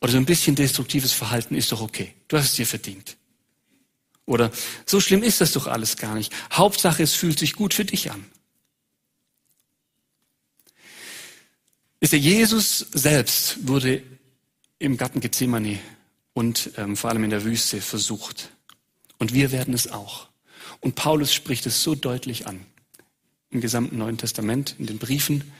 Oder 0.00 0.10
so 0.10 0.18
ein 0.18 0.26
bisschen 0.26 0.56
destruktives 0.56 1.12
Verhalten 1.12 1.54
ist 1.54 1.70
doch 1.70 1.82
okay. 1.82 2.12
Du 2.26 2.36
hast 2.36 2.46
es 2.46 2.54
dir 2.54 2.66
verdient. 2.66 3.16
Oder 4.26 4.50
so 4.86 4.98
schlimm 4.98 5.22
ist 5.22 5.40
das 5.40 5.52
doch 5.52 5.68
alles 5.68 5.96
gar 5.96 6.16
nicht. 6.16 6.32
Hauptsache, 6.52 7.04
es 7.04 7.14
fühlt 7.14 7.38
sich 7.38 7.52
gut 7.52 7.74
für 7.74 7.84
dich 7.84 8.10
an. 8.10 8.24
Ist 12.02 12.12
der 12.12 12.18
Jesus 12.18 12.84
selbst 12.92 13.68
wurde 13.68 14.02
im 14.80 14.96
Garten 14.96 15.20
Gethsemane 15.20 15.78
und 16.32 16.72
ähm, 16.76 16.96
vor 16.96 17.10
allem 17.10 17.22
in 17.22 17.30
der 17.30 17.44
Wüste 17.44 17.80
versucht. 17.80 18.50
Und 19.20 19.32
wir 19.32 19.52
werden 19.52 19.72
es 19.72 19.88
auch. 19.88 20.26
Und 20.80 20.96
Paulus 20.96 21.32
spricht 21.32 21.64
es 21.64 21.84
so 21.84 21.94
deutlich 21.94 22.48
an. 22.48 22.66
Im 23.50 23.60
gesamten 23.60 23.98
Neuen 23.98 24.18
Testament, 24.18 24.74
in 24.80 24.86
den 24.86 24.98
Briefen 24.98 25.52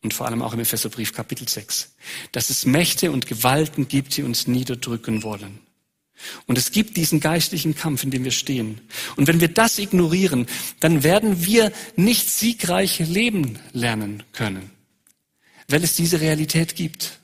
und 0.00 0.14
vor 0.14 0.26
allem 0.26 0.40
auch 0.40 0.54
im 0.54 0.60
Epheserbrief 0.60 1.12
Kapitel 1.12 1.46
6. 1.46 1.94
Dass 2.32 2.48
es 2.48 2.64
Mächte 2.64 3.12
und 3.12 3.26
Gewalten 3.26 3.86
gibt, 3.86 4.16
die 4.16 4.22
uns 4.22 4.46
niederdrücken 4.46 5.22
wollen. 5.22 5.58
Und 6.46 6.56
es 6.56 6.72
gibt 6.72 6.96
diesen 6.96 7.20
geistlichen 7.20 7.74
Kampf, 7.74 8.04
in 8.04 8.10
dem 8.10 8.24
wir 8.24 8.30
stehen. 8.30 8.80
Und 9.16 9.26
wenn 9.26 9.42
wir 9.42 9.48
das 9.48 9.78
ignorieren, 9.78 10.46
dann 10.80 11.02
werden 11.02 11.44
wir 11.44 11.70
nicht 11.96 12.30
siegreich 12.30 13.00
leben 13.00 13.58
lernen 13.74 14.22
können, 14.32 14.70
weil 15.70 15.84
es 15.84 15.94
diese 15.94 16.20
Realität 16.20 16.74
gibt. 16.74 17.20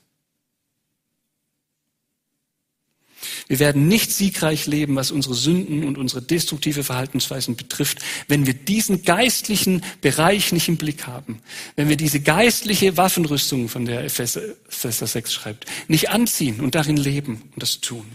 Wir 3.47 3.59
werden 3.59 3.87
nicht 3.87 4.11
siegreich 4.11 4.67
leben, 4.67 4.95
was 4.95 5.11
unsere 5.11 5.33
Sünden 5.33 5.85
und 5.85 5.97
unsere 5.97 6.21
destruktive 6.21 6.83
Verhaltensweisen 6.83 7.55
betrifft, 7.55 7.99
wenn 8.27 8.45
wir 8.45 8.53
diesen 8.53 9.03
geistlichen 9.03 9.83
Bereich 10.01 10.51
nicht 10.51 10.67
im 10.67 10.77
Blick 10.77 11.07
haben. 11.07 11.41
Wenn 11.75 11.87
wir 11.87 11.95
diese 11.95 12.19
geistliche 12.19 12.97
Waffenrüstung, 12.97 13.69
von 13.69 13.85
der 13.85 14.03
Epheser 14.03 14.41
6 14.69 15.33
schreibt, 15.33 15.65
nicht 15.87 16.09
anziehen 16.09 16.59
und 16.59 16.75
darin 16.75 16.97
leben 16.97 17.43
und 17.53 17.63
das 17.63 17.79
tun. 17.79 18.05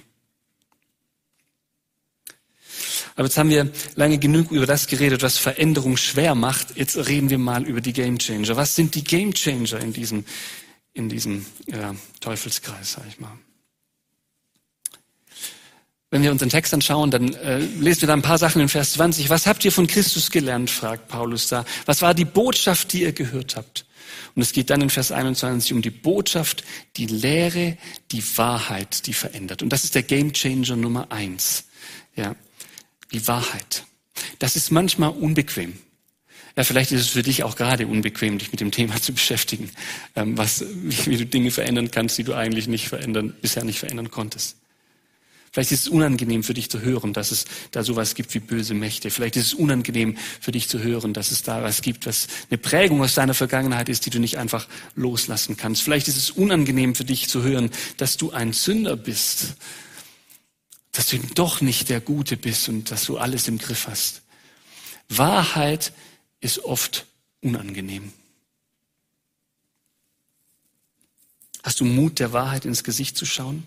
Aber 3.15 3.25
jetzt 3.25 3.37
haben 3.37 3.51
wir 3.51 3.71
lange 3.95 4.19
genug 4.19 4.51
über 4.51 4.67
das 4.67 4.87
geredet, 4.87 5.23
was 5.23 5.37
Veränderung 5.37 5.97
schwer 5.97 6.35
macht. 6.35 6.77
Jetzt 6.77 6.97
reden 6.97 7.31
wir 7.31 7.39
mal 7.39 7.65
über 7.65 7.81
die 7.81 7.93
Game 7.93 8.19
Changer. 8.19 8.57
Was 8.57 8.75
sind 8.75 8.95
die 8.95 9.05
Game 9.05 9.35
Changer 9.35 9.81
in 9.81 9.93
diesem, 9.93 10.25
in 10.95 11.09
diesem 11.09 11.45
ja, 11.67 11.95
Teufelskreis, 12.21 12.93
sag 12.93 13.07
ich 13.07 13.21
mal? 13.21 13.33
Wenn 16.11 16.23
wir 16.23 16.31
uns 16.31 16.41
den 16.41 16.51
Text 16.51 16.75
anschauen, 16.75 17.11
dann 17.11 17.35
äh, 17.35 17.59
lesen 17.59 18.03
wir 18.03 18.09
da 18.09 18.13
ein 18.13 18.23
paar 18.23 18.39
Sachen 18.39 18.61
in 18.61 18.69
Vers 18.69 18.95
20. 18.95 19.31
Was 19.31 19.47
habt 19.47 19.65
ihr 19.65 19.73
von 19.73 19.87
Christus 19.87 20.31
gelernt, 20.31 20.71
fragt 20.71 21.09
Paulus 21.09 21.49
da. 21.49 21.65
Was 21.87 22.03
war 22.03 22.13
die 22.13 22.27
Botschaft, 22.27 22.93
die 22.93 23.03
ihr 23.03 23.13
gehört 23.13 23.57
habt? 23.57 23.87
Und 24.35 24.43
es 24.43 24.53
geht 24.53 24.71
dann 24.71 24.81
in 24.81 24.91
Vers 24.91 25.13
21 25.13 25.73
um 25.73 25.83
die 25.83 25.91
Botschaft, 25.91 26.65
die 26.97 27.07
Lehre, 27.07 27.77
die 28.11 28.23
Wahrheit, 28.37 29.07
die 29.07 29.13
verändert. 29.13 29.63
Und 29.63 29.71
das 29.71 29.85
ist 29.85 29.95
der 29.95 30.03
Game 30.03 30.33
Changer 30.33 30.77
Nummer 30.77 31.11
eins. 31.11 31.65
Ja 32.15 32.35
die 33.13 33.27
Wahrheit. 33.27 33.85
Das 34.39 34.57
ist 34.57 34.71
manchmal 34.71 35.11
unbequem. 35.11 35.75
Ja, 36.57 36.65
vielleicht 36.65 36.93
ist 36.93 37.01
es 37.01 37.09
für 37.09 37.23
dich 37.23 37.45
auch 37.45 37.57
gerade 37.57 37.87
unbequem, 37.87 38.39
dich 38.39 38.53
mit 38.53 38.61
dem 38.61 38.71
Thema 38.71 38.97
zu 39.01 39.13
beschäftigen, 39.13 39.71
ähm, 40.17 40.37
was, 40.37 40.65
wie, 40.69 41.17
du 41.17 41.27
Dinge 41.27 41.51
verändern 41.51 41.91
kannst, 41.91 42.19
die 42.19 42.25
du 42.25 42.35
eigentlich 42.35 42.69
nicht 42.69 42.89
verändern, 42.89 43.35
bisher 43.41 43.65
nicht 43.65 43.79
verändern 43.79 44.11
konntest. 44.11 44.57
Vielleicht 45.55 45.73
ist 45.73 45.81
es 45.81 45.89
unangenehm 45.89 46.43
für 46.43 46.55
dich 46.55 46.71
zu 46.71 46.81
hören, 46.81 47.13
dass 47.13 47.31
es 47.31 47.45
da 47.73 47.85
sowas 47.85 48.15
gibt 48.15 48.33
wie 48.33 48.39
böse 48.39 48.73
Mächte. 48.73 49.11
Vielleicht 49.11 49.37
ist 49.37 49.49
es 49.49 49.55
unangenehm 49.55 50.17
für 50.41 50.51
dich 50.51 50.67
zu 50.67 50.83
hören, 50.83 51.13
dass 51.13 51.31
es 51.31 51.43
da 51.43 51.63
was 51.63 51.83
gibt, 51.83 52.07
was 52.07 52.27
eine 52.49 52.57
Prägung 52.57 53.03
aus 53.03 53.15
deiner 53.15 53.35
Vergangenheit 53.35 53.91
ist, 53.91 54.07
die 54.07 54.11
du 54.11 54.19
nicht 54.19 54.39
einfach 54.39 54.67
loslassen 54.95 55.59
kannst. 55.59 55.83
Vielleicht 55.83 56.09
ist 56.09 56.17
es 56.17 56.31
unangenehm 56.31 56.95
für 56.95 57.05
dich 57.05 57.29
zu 57.29 57.43
hören, 57.43 57.71
dass 57.99 58.17
du 58.17 58.31
ein 58.31 58.55
Sünder 58.55 58.97
bist 58.97 59.57
dass 60.93 61.07
du 61.07 61.19
doch 61.19 61.61
nicht 61.61 61.89
der 61.89 62.01
Gute 62.01 62.37
bist 62.37 62.69
und 62.69 62.91
dass 62.91 63.05
du 63.05 63.19
alles 63.19 63.49
im 63.49 63.59
Griff 63.59 63.89
hast. 63.89 64.23
Wahrheit 65.09 65.93
ist 66.41 66.61
oft 66.61 67.07
unangenehm. 67.41 68.13
Hast 71.63 71.81
du 71.81 71.85
Mut, 71.85 72.19
der 72.19 72.33
Wahrheit 72.33 72.65
ins 72.65 72.85
Gesicht 72.85 73.17
zu 73.17 73.25
schauen? 73.25 73.67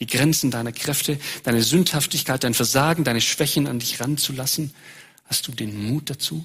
Die 0.00 0.06
Grenzen 0.06 0.50
deiner 0.50 0.72
Kräfte, 0.72 1.20
deine 1.44 1.62
Sündhaftigkeit, 1.62 2.42
dein 2.42 2.54
Versagen, 2.54 3.04
deine 3.04 3.20
Schwächen 3.20 3.66
an 3.66 3.78
dich 3.78 4.00
ranzulassen? 4.00 4.74
Hast 5.26 5.46
du 5.46 5.52
den 5.52 5.88
Mut 5.88 6.10
dazu? 6.10 6.44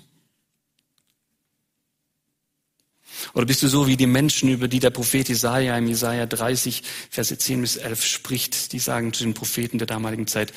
Oder 3.33 3.45
bist 3.45 3.63
du 3.63 3.67
so 3.67 3.87
wie 3.87 3.97
die 3.97 4.07
Menschen, 4.07 4.49
über 4.49 4.67
die 4.67 4.79
der 4.79 4.89
Prophet 4.89 5.29
Jesaja 5.29 5.77
im 5.77 5.87
Jesaja 5.87 6.25
30, 6.25 6.83
Verse 7.09 7.37
10 7.37 7.61
bis 7.61 7.75
11 7.77 8.05
spricht? 8.05 8.71
Die 8.73 8.79
sagen 8.79 9.13
zu 9.13 9.23
den 9.23 9.33
Propheten 9.33 9.77
der 9.77 9.87
damaligen 9.87 10.27
Zeit, 10.27 10.53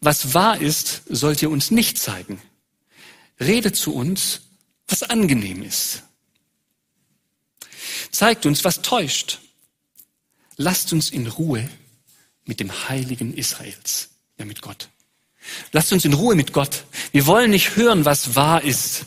was 0.00 0.34
wahr 0.34 0.60
ist, 0.60 1.02
sollt 1.08 1.40
ihr 1.42 1.50
uns 1.50 1.70
nicht 1.70 1.98
zeigen. 1.98 2.40
Rede 3.40 3.72
zu 3.72 3.94
uns, 3.94 4.42
was 4.86 5.02
angenehm 5.02 5.62
ist. 5.62 6.02
Zeigt 8.10 8.46
uns, 8.46 8.64
was 8.64 8.82
täuscht. 8.82 9.40
Lasst 10.56 10.92
uns 10.92 11.10
in 11.10 11.26
Ruhe 11.26 11.68
mit 12.44 12.60
dem 12.60 12.88
Heiligen 12.88 13.34
Israels, 13.34 14.10
ja 14.38 14.44
mit 14.44 14.60
Gott. 14.60 14.88
Lasst 15.72 15.92
uns 15.92 16.04
in 16.04 16.12
Ruhe 16.12 16.34
mit 16.34 16.52
Gott. 16.52 16.84
Wir 17.12 17.26
wollen 17.26 17.50
nicht 17.50 17.76
hören, 17.76 18.04
was 18.04 18.34
wahr 18.34 18.62
ist. 18.62 19.06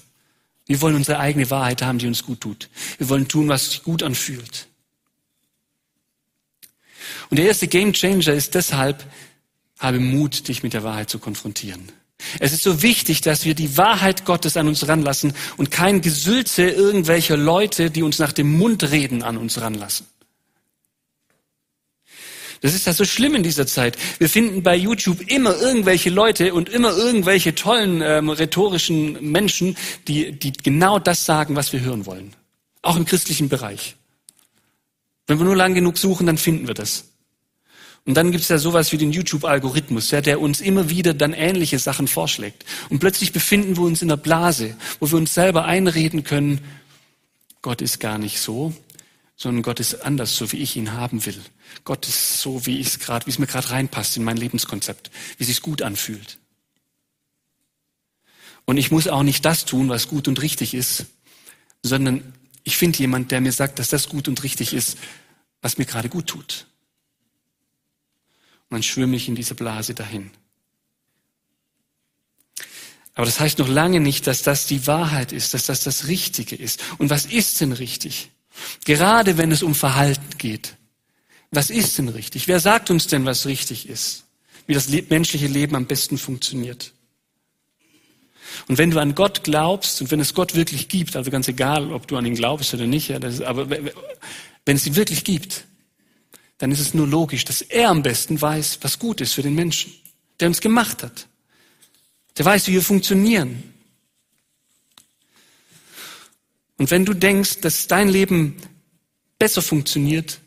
Wir 0.68 0.82
wollen 0.82 0.96
unsere 0.96 1.20
eigene 1.20 1.50
Wahrheit 1.50 1.82
haben, 1.82 1.98
die 1.98 2.08
uns 2.08 2.24
gut 2.24 2.42
tut. 2.42 2.70
Wir 2.98 3.10
wollen 3.10 3.28
tun, 3.28 3.48
was 3.48 3.72
sich 3.72 3.84
gut 3.84 4.04
anfühlt. 4.04 4.68
Und 7.30 7.38
der 7.40 7.48
erste 7.48 7.68
Game 7.68 7.94
Changer 7.94 8.34
ist 8.34 8.54
deshalb, 8.54 9.06
habe 9.80 10.00
Mut, 10.00 10.48
dich 10.48 10.64
mit 10.64 10.74
der 10.74 10.84
Wahrheit 10.84 11.10
zu 11.10 11.20
konfrontieren. 11.20 11.92
Es 12.40 12.52
ist 12.52 12.64
so 12.64 12.82
wichtig, 12.82 13.22
dass 13.22 13.46
wir 13.46 13.54
die 13.54 13.78
Wahrheit 13.78 14.26
Gottes 14.26 14.58
an 14.58 14.68
uns 14.68 14.88
ranlassen 14.88 15.34
und 15.56 15.72
kein 15.72 16.02
Gesülze 16.02 16.64
irgendwelcher 16.64 17.38
Leute, 17.38 17.92
die 17.92 18.04
uns 18.04 18.18
nach 18.20 18.34
dem 18.34 18.58
Mund 18.58 18.92
reden, 18.92 19.22
an 19.24 19.38
uns 19.38 19.62
ranlassen. 19.62 20.08
Das 22.62 22.74
ist 22.74 22.88
ja 22.88 22.94
so 22.94 23.06
schlimm 23.06 23.36
in 23.36 23.44
dieser 23.44 23.68
Zeit. 23.68 23.98
Wir 24.18 24.30
finden 24.30 24.64
bei 24.64 24.76
YouTube 24.76 25.22
immer 25.30 25.56
irgendwelche 25.58 26.10
Leute 26.10 26.54
und 26.54 26.70
immer 26.70 26.96
irgendwelche 26.96 27.56
tollen 27.56 28.02
ähm, 28.02 28.30
rhetorischen 28.30 29.32
Menschen, 29.32 29.78
die, 30.08 30.32
die 30.32 30.54
genau 30.54 31.00
das 31.00 31.26
sagen, 31.26 31.56
was 31.56 31.74
wir 31.74 31.82
hören 31.82 32.06
wollen. 32.06 32.36
Auch 32.82 32.96
im 32.96 33.06
christlichen 33.06 33.50
Bereich. 33.50 33.96
Wenn 35.28 35.40
wir 35.40 35.46
nur 35.46 35.56
lang 35.56 35.74
genug 35.74 35.98
suchen, 35.98 36.26
dann 36.26 36.38
finden 36.38 36.68
wir 36.68 36.74
das. 36.74 37.06
Und 38.06 38.14
dann 38.14 38.32
gibt's 38.32 38.48
ja 38.48 38.58
sowas 38.58 38.94
wie 38.94 38.98
den 38.98 39.12
YouTube-Algorithmus, 39.12 40.12
ja, 40.12 40.22
der 40.22 40.40
uns 40.40 40.62
immer 40.62 40.90
wieder 40.90 41.14
dann 41.14 41.34
ähnliche 41.34 41.78
Sachen 41.78 42.08
vorschlägt. 42.08 42.64
Und 42.90 43.00
plötzlich 43.00 43.34
befinden 43.34 43.76
wir 43.76 43.84
uns 43.84 44.02
in 44.02 44.10
einer 44.10 44.16
Blase, 44.16 44.78
wo 45.02 45.12
wir 45.12 45.18
uns 45.18 45.34
selber 45.34 45.66
einreden 45.66 46.24
können, 46.24 46.62
Gott 47.62 47.82
ist 47.82 48.00
gar 48.00 48.18
nicht 48.18 48.40
so, 48.40 48.74
sondern 49.38 49.62
Gott 49.62 49.80
ist 49.80 50.02
anders, 50.02 50.36
so 50.36 50.52
wie 50.52 50.58
ich 50.58 50.76
ihn 50.76 50.94
haben 50.94 51.26
will. 51.26 51.40
Gott 51.84 52.08
ist 52.08 52.42
so, 52.42 52.66
wie 52.66 52.82
es 52.82 52.98
gerade, 52.98 53.28
wie 53.28 53.30
es 53.30 53.38
mir 53.38 53.46
gerade 53.46 53.70
reinpasst 53.70 54.18
in 54.18 54.24
mein 54.24 54.36
Lebenskonzept, 54.36 55.12
wie 55.38 55.44
es 55.44 55.48
sich 55.48 55.62
gut 55.62 55.84
anfühlt. 55.84 56.40
Und 58.66 58.78
ich 58.78 58.90
muss 58.92 59.08
auch 59.08 59.24
nicht 59.24 59.46
das 59.46 59.64
tun, 59.64 59.90
was 59.90 60.08
gut 60.08 60.28
und 60.28 60.42
richtig 60.42 60.74
ist, 60.74 61.06
sondern 61.84 62.34
ich 62.64 62.76
finde 62.76 62.98
jemand, 62.98 63.32
der 63.32 63.40
mir 63.40 63.52
sagt, 63.52 63.78
dass 63.80 63.90
das 63.90 64.10
gut 64.10 64.28
und 64.28 64.44
richtig 64.44 64.74
ist, 64.74 64.98
was 65.62 65.78
mir 65.78 65.86
gerade 65.86 66.10
gut 66.10 66.28
tut. 66.28 66.66
Und 68.70 68.76
dann 68.76 68.84
schwimme 68.84 69.16
ich 69.16 69.30
in 69.30 69.36
dieser 69.36 69.56
Blase 69.56 69.94
dahin. 69.94 70.32
Aber 73.14 73.26
das 73.26 73.40
heißt 73.40 73.60
noch 73.60 73.68
lange 73.68 74.00
nicht, 74.00 74.28
dass 74.28 74.42
das 74.42 74.66
die 74.66 74.86
Wahrheit 74.88 75.32
ist, 75.32 75.54
dass 75.54 75.68
das 75.68 75.82
das 75.82 76.08
Richtige 76.08 76.56
ist. 76.56 76.84
Und 76.98 77.10
was 77.10 77.26
ist 77.26 77.62
denn 77.62 77.72
richtig? 77.72 78.32
Gerade 78.86 79.38
wenn 79.38 79.52
es 79.52 79.64
um 79.64 79.76
Verhalten 79.76 80.38
geht. 80.38 80.76
Was 81.52 81.70
ist 81.70 81.98
denn 81.98 82.10
richtig? 82.10 82.48
Wer 82.48 82.60
sagt 82.60 82.90
uns 82.90 83.08
denn, 83.08 83.26
was 83.26 83.46
richtig 83.46 83.88
ist? 83.88 84.26
Wie 84.66 84.74
das 84.74 84.90
menschliche 85.10 85.48
Leben 85.48 85.76
am 85.76 85.86
besten 85.86 86.18
funktioniert? 86.18 86.94
Und 88.68 88.78
wenn 88.78 88.92
du 88.92 89.00
an 89.00 89.16
Gott 89.16 89.44
glaubst 89.44 90.02
und 90.02 90.12
wenn 90.12 90.20
es 90.20 90.34
Gott 90.34 90.56
wirklich 90.56 90.88
gibt, 90.88 91.16
also 91.16 91.32
ganz 91.32 91.48
egal, 91.48 91.92
ob 91.92 92.08
du 92.08 92.18
an 92.18 92.26
ihn 92.26 92.36
glaubst 92.36 92.74
oder 92.74 92.88
nicht, 92.88 93.10
ja, 93.10 93.18
ist, 93.18 93.42
aber 93.42 93.70
wenn 93.70 94.76
es 94.76 94.86
ihn 94.86 94.96
wirklich 94.96 95.24
gibt, 95.24 95.66
dann 96.58 96.72
ist 96.72 96.80
es 96.80 96.94
nur 96.94 97.08
logisch, 97.08 97.46
dass 97.46 97.62
er 97.62 97.90
am 97.90 98.04
besten 98.04 98.42
weiß, 98.42 98.80
was 98.82 99.00
gut 99.00 99.22
ist 99.22 99.34
für 99.34 99.44
den 99.44 99.56
Menschen, 99.56 99.94
der 100.40 100.48
uns 100.48 100.60
gemacht 100.60 101.04
hat. 101.04 101.28
Der 102.38 102.46
weiß, 102.46 102.68
wie 102.68 102.74
wir 102.74 102.82
funktionieren. 102.82 103.74
Und 106.78 106.92
wenn 106.92 107.06
du 107.06 107.14
denkst, 107.14 107.62
dass 107.62 107.88
dein 107.88 108.10
Leben 108.10 108.58
besser 109.40 109.62
funktioniert, 109.62 110.40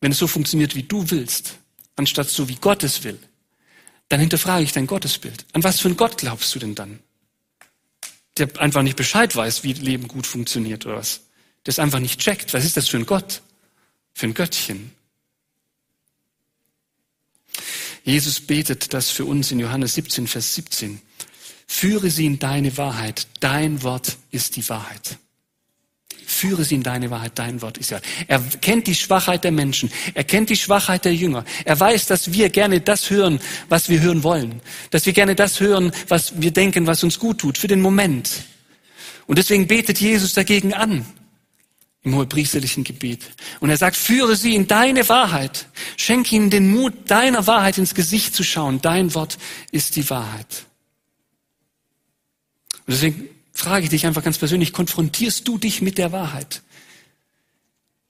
wenn 0.00 0.12
es 0.12 0.18
so 0.18 0.26
funktioniert, 0.26 0.74
wie 0.74 0.82
du 0.82 1.10
willst, 1.10 1.58
anstatt 1.96 2.28
so, 2.28 2.48
wie 2.48 2.56
Gott 2.56 2.82
es 2.82 3.04
will, 3.04 3.18
dann 4.08 4.20
hinterfrage 4.20 4.64
ich 4.64 4.72
dein 4.72 4.86
Gottesbild. 4.86 5.46
An 5.52 5.64
was 5.64 5.80
für 5.80 5.88
einen 5.88 5.96
Gott 5.96 6.18
glaubst 6.18 6.54
du 6.54 6.58
denn 6.58 6.74
dann? 6.74 7.00
Der 8.36 8.60
einfach 8.60 8.82
nicht 8.82 8.96
Bescheid 8.96 9.34
weiß, 9.34 9.64
wie 9.64 9.72
Leben 9.72 10.08
gut 10.08 10.26
funktioniert 10.26 10.84
oder 10.86 10.96
was? 10.96 11.22
Der 11.64 11.70
es 11.70 11.78
einfach 11.78 12.00
nicht 12.00 12.20
checkt. 12.20 12.52
Was 12.52 12.64
ist 12.64 12.76
das 12.76 12.88
für 12.88 12.98
ein 12.98 13.06
Gott? 13.06 13.42
für 14.16 14.26
ein 14.26 14.32
Göttchen. 14.32 14.92
Jesus 18.02 18.40
betet 18.40 18.94
das 18.94 19.10
für 19.10 19.26
uns 19.26 19.50
in 19.50 19.58
Johannes 19.58 19.94
17, 19.94 20.26
Vers 20.26 20.54
17. 20.54 21.02
Führe 21.66 22.10
sie 22.10 22.26
in 22.26 22.38
deine 22.38 22.76
Wahrheit. 22.76 23.26
Dein 23.40 23.82
Wort 23.82 24.16
ist 24.30 24.56
die 24.56 24.68
Wahrheit. 24.68 25.18
Führe 26.24 26.64
sie 26.64 26.74
in 26.76 26.82
deine 26.82 27.10
Wahrheit. 27.10 27.32
Dein 27.36 27.62
Wort 27.62 27.78
ist 27.78 27.90
ja. 27.90 28.00
Er 28.26 28.40
kennt 28.40 28.86
die 28.86 28.94
Schwachheit 28.94 29.44
der 29.44 29.52
Menschen. 29.52 29.90
Er 30.14 30.24
kennt 30.24 30.50
die 30.50 30.56
Schwachheit 30.56 31.04
der 31.04 31.14
Jünger. 31.14 31.44
Er 31.64 31.78
weiß, 31.78 32.06
dass 32.06 32.32
wir 32.32 32.50
gerne 32.50 32.80
das 32.80 33.10
hören, 33.10 33.40
was 33.68 33.88
wir 33.88 34.00
hören 34.00 34.22
wollen. 34.22 34.60
Dass 34.90 35.06
wir 35.06 35.12
gerne 35.12 35.34
das 35.34 35.60
hören, 35.60 35.92
was 36.08 36.40
wir 36.40 36.50
denken, 36.50 36.86
was 36.86 37.04
uns 37.04 37.18
gut 37.18 37.38
tut, 37.38 37.58
für 37.58 37.68
den 37.68 37.80
Moment. 37.80 38.30
Und 39.26 39.38
deswegen 39.38 39.66
betet 39.66 40.00
Jesus 40.00 40.34
dagegen 40.34 40.74
an 40.74 41.06
im 42.02 42.14
hohepriesterlichen 42.14 42.84
Gebet. 42.84 43.22
Und 43.58 43.68
er 43.68 43.76
sagt, 43.76 43.96
führe 43.96 44.36
sie 44.36 44.54
in 44.54 44.68
deine 44.68 45.08
Wahrheit. 45.08 45.66
Schenk 45.96 46.32
ihnen 46.32 46.50
den 46.50 46.70
Mut, 46.70 46.94
deiner 47.08 47.46
Wahrheit 47.48 47.78
ins 47.78 47.94
Gesicht 47.94 48.34
zu 48.34 48.44
schauen. 48.44 48.80
Dein 48.80 49.14
Wort 49.14 49.38
ist 49.72 49.96
die 49.96 50.08
Wahrheit. 50.08 50.66
Und 52.86 52.94
deswegen 52.94 53.28
frage 53.52 53.84
ich 53.84 53.90
dich 53.90 54.06
einfach 54.06 54.22
ganz 54.22 54.38
persönlich, 54.38 54.72
konfrontierst 54.72 55.46
du 55.46 55.58
dich 55.58 55.82
mit 55.82 55.98
der 55.98 56.12
Wahrheit, 56.12 56.62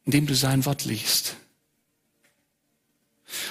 indem 0.05 0.27
du 0.27 0.35
sein 0.35 0.65
Wort 0.65 0.85
liest? 0.85 1.37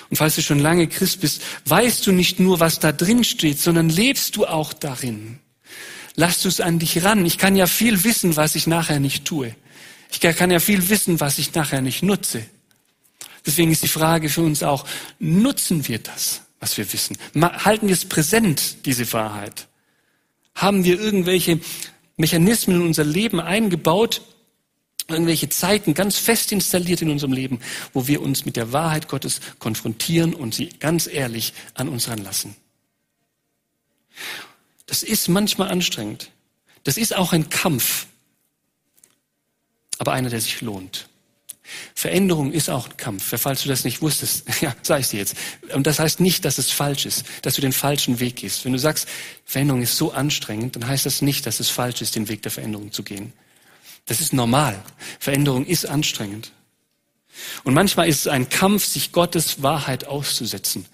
Und 0.09 0.17
falls 0.17 0.35
du 0.35 0.41
schon 0.41 0.59
lange 0.59 0.88
Christ 0.88 1.21
bist, 1.21 1.41
weißt 1.65 2.05
du 2.07 2.11
nicht 2.11 2.39
nur, 2.39 2.59
was 2.59 2.79
da 2.79 2.91
drin 2.91 3.23
steht, 3.23 3.59
sondern 3.59 3.89
lebst 3.89 4.35
du 4.35 4.45
auch 4.45 4.73
darin. 4.73 5.39
Lass 6.15 6.41
du 6.41 6.47
es 6.47 6.61
an 6.61 6.79
dich 6.79 7.03
ran. 7.03 7.25
Ich 7.25 7.38
kann 7.38 7.55
ja 7.55 7.67
viel 7.67 8.03
wissen, 8.03 8.35
was 8.35 8.55
ich 8.55 8.67
nachher 8.67 8.99
nicht 8.99 9.25
tue. 9.25 9.55
Ich 10.11 10.19
kann 10.21 10.51
ja 10.51 10.59
viel 10.59 10.89
wissen, 10.89 11.19
was 11.19 11.39
ich 11.39 11.53
nachher 11.53 11.81
nicht 11.81 12.03
nutze. 12.03 12.45
Deswegen 13.45 13.71
ist 13.71 13.83
die 13.83 13.89
Frage 13.89 14.29
für 14.29 14.41
uns 14.41 14.63
auch, 14.63 14.88
nutzen 15.19 15.88
wir 15.88 15.99
das, 15.99 16.41
was 16.59 16.77
wir 16.77 16.91
wissen? 16.93 17.17
Halten 17.35 17.88
wir 17.88 17.93
es 17.93 18.05
präsent, 18.05 18.85
diese 18.85 19.11
Wahrheit? 19.11 19.67
Haben 20.55 20.83
wir 20.83 20.99
irgendwelche 20.99 21.59
Mechanismen 22.17 22.77
in 22.77 22.87
unser 22.87 23.03
Leben 23.03 23.39
eingebaut, 23.39 24.21
irgendwelche 25.07 25.49
Zeiten 25.49 25.93
ganz 25.93 26.17
fest 26.17 26.51
installiert 26.51 27.01
in 27.01 27.11
unserem 27.11 27.33
Leben, 27.33 27.59
wo 27.93 28.07
wir 28.07 28.21
uns 28.21 28.45
mit 28.45 28.55
der 28.55 28.71
Wahrheit 28.71 29.07
Gottes 29.07 29.41
konfrontieren 29.59 30.33
und 30.33 30.55
sie 30.55 30.69
ganz 30.79 31.07
ehrlich 31.07 31.53
an 31.75 31.89
uns 31.89 32.07
ranlassen? 32.07 32.55
Das 34.87 35.03
ist 35.03 35.27
manchmal 35.27 35.69
anstrengend. 35.69 36.31
Das 36.83 36.97
ist 36.97 37.15
auch 37.15 37.33
ein 37.33 37.49
Kampf 37.49 38.07
aber 39.97 40.13
einer, 40.13 40.29
der 40.29 40.41
sich 40.41 40.61
lohnt. 40.61 41.07
Veränderung 41.93 42.51
ist 42.51 42.69
auch 42.69 42.89
ein 42.89 42.97
Kampf. 42.97 43.34
Falls 43.38 43.63
du 43.63 43.69
das 43.69 43.84
nicht 43.84 44.01
wusstest, 44.01 44.45
ja, 44.62 44.75
sag 44.82 45.01
ich 45.01 45.10
dir 45.10 45.19
jetzt. 45.19 45.36
Und 45.73 45.88
das 45.88 45.99
heißt 45.99 46.19
nicht, 46.19 46.45
dass 46.45 46.58
es 46.58 46.71
falsch 46.71 47.06
ist, 47.06 47.25
dass 47.41 47.56
du 47.56 47.62
den 47.62 47.73
falschen 47.73 48.19
Weg 48.19 48.38
gehst. 48.38 48.65
Wenn 48.65 48.73
du 48.73 48.80
sagst, 48.80 49.08
Veränderung 49.45 49.82
ist 49.82 49.97
so 49.97 50.12
anstrengend, 50.12 50.75
dann 50.75 50.88
heißt 50.88 51.06
das 51.06 51.21
nicht, 51.21 51.45
dass 51.45 51.60
es 51.60 51.69
falsch 51.69 52.01
ist, 52.01 52.15
den 52.15 52.28
Weg 52.28 52.41
der 52.43 52.51
Veränderung 52.51 52.91
zu 52.91 53.04
gehen. 53.04 53.34
Das 54.06 54.21
ist 54.21 54.34
normal. 54.34 54.82
Veränderung 55.19 55.65
ist 55.65 55.86
anstrengend. 55.86 56.51
Und 57.63 57.73
manchmal 57.73 58.08
ist 58.08 58.21
es 58.21 58.28
ein 58.28 58.49
Kampf, 58.49 58.86
sich 58.86 59.12
Gottes 59.12 59.62
Wahrheit 59.62 60.08
auszusetzen. 60.08 60.86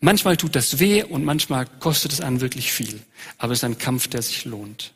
Manchmal 0.00 0.36
tut 0.36 0.56
das 0.56 0.78
weh 0.78 1.02
und 1.02 1.24
manchmal 1.24 1.66
kostet 1.66 2.12
es 2.12 2.20
einen 2.20 2.40
wirklich 2.40 2.72
viel. 2.72 3.00
Aber 3.36 3.52
es 3.52 3.58
ist 3.58 3.64
ein 3.64 3.78
Kampf, 3.78 4.08
der 4.08 4.22
sich 4.22 4.44
lohnt. 4.44 4.94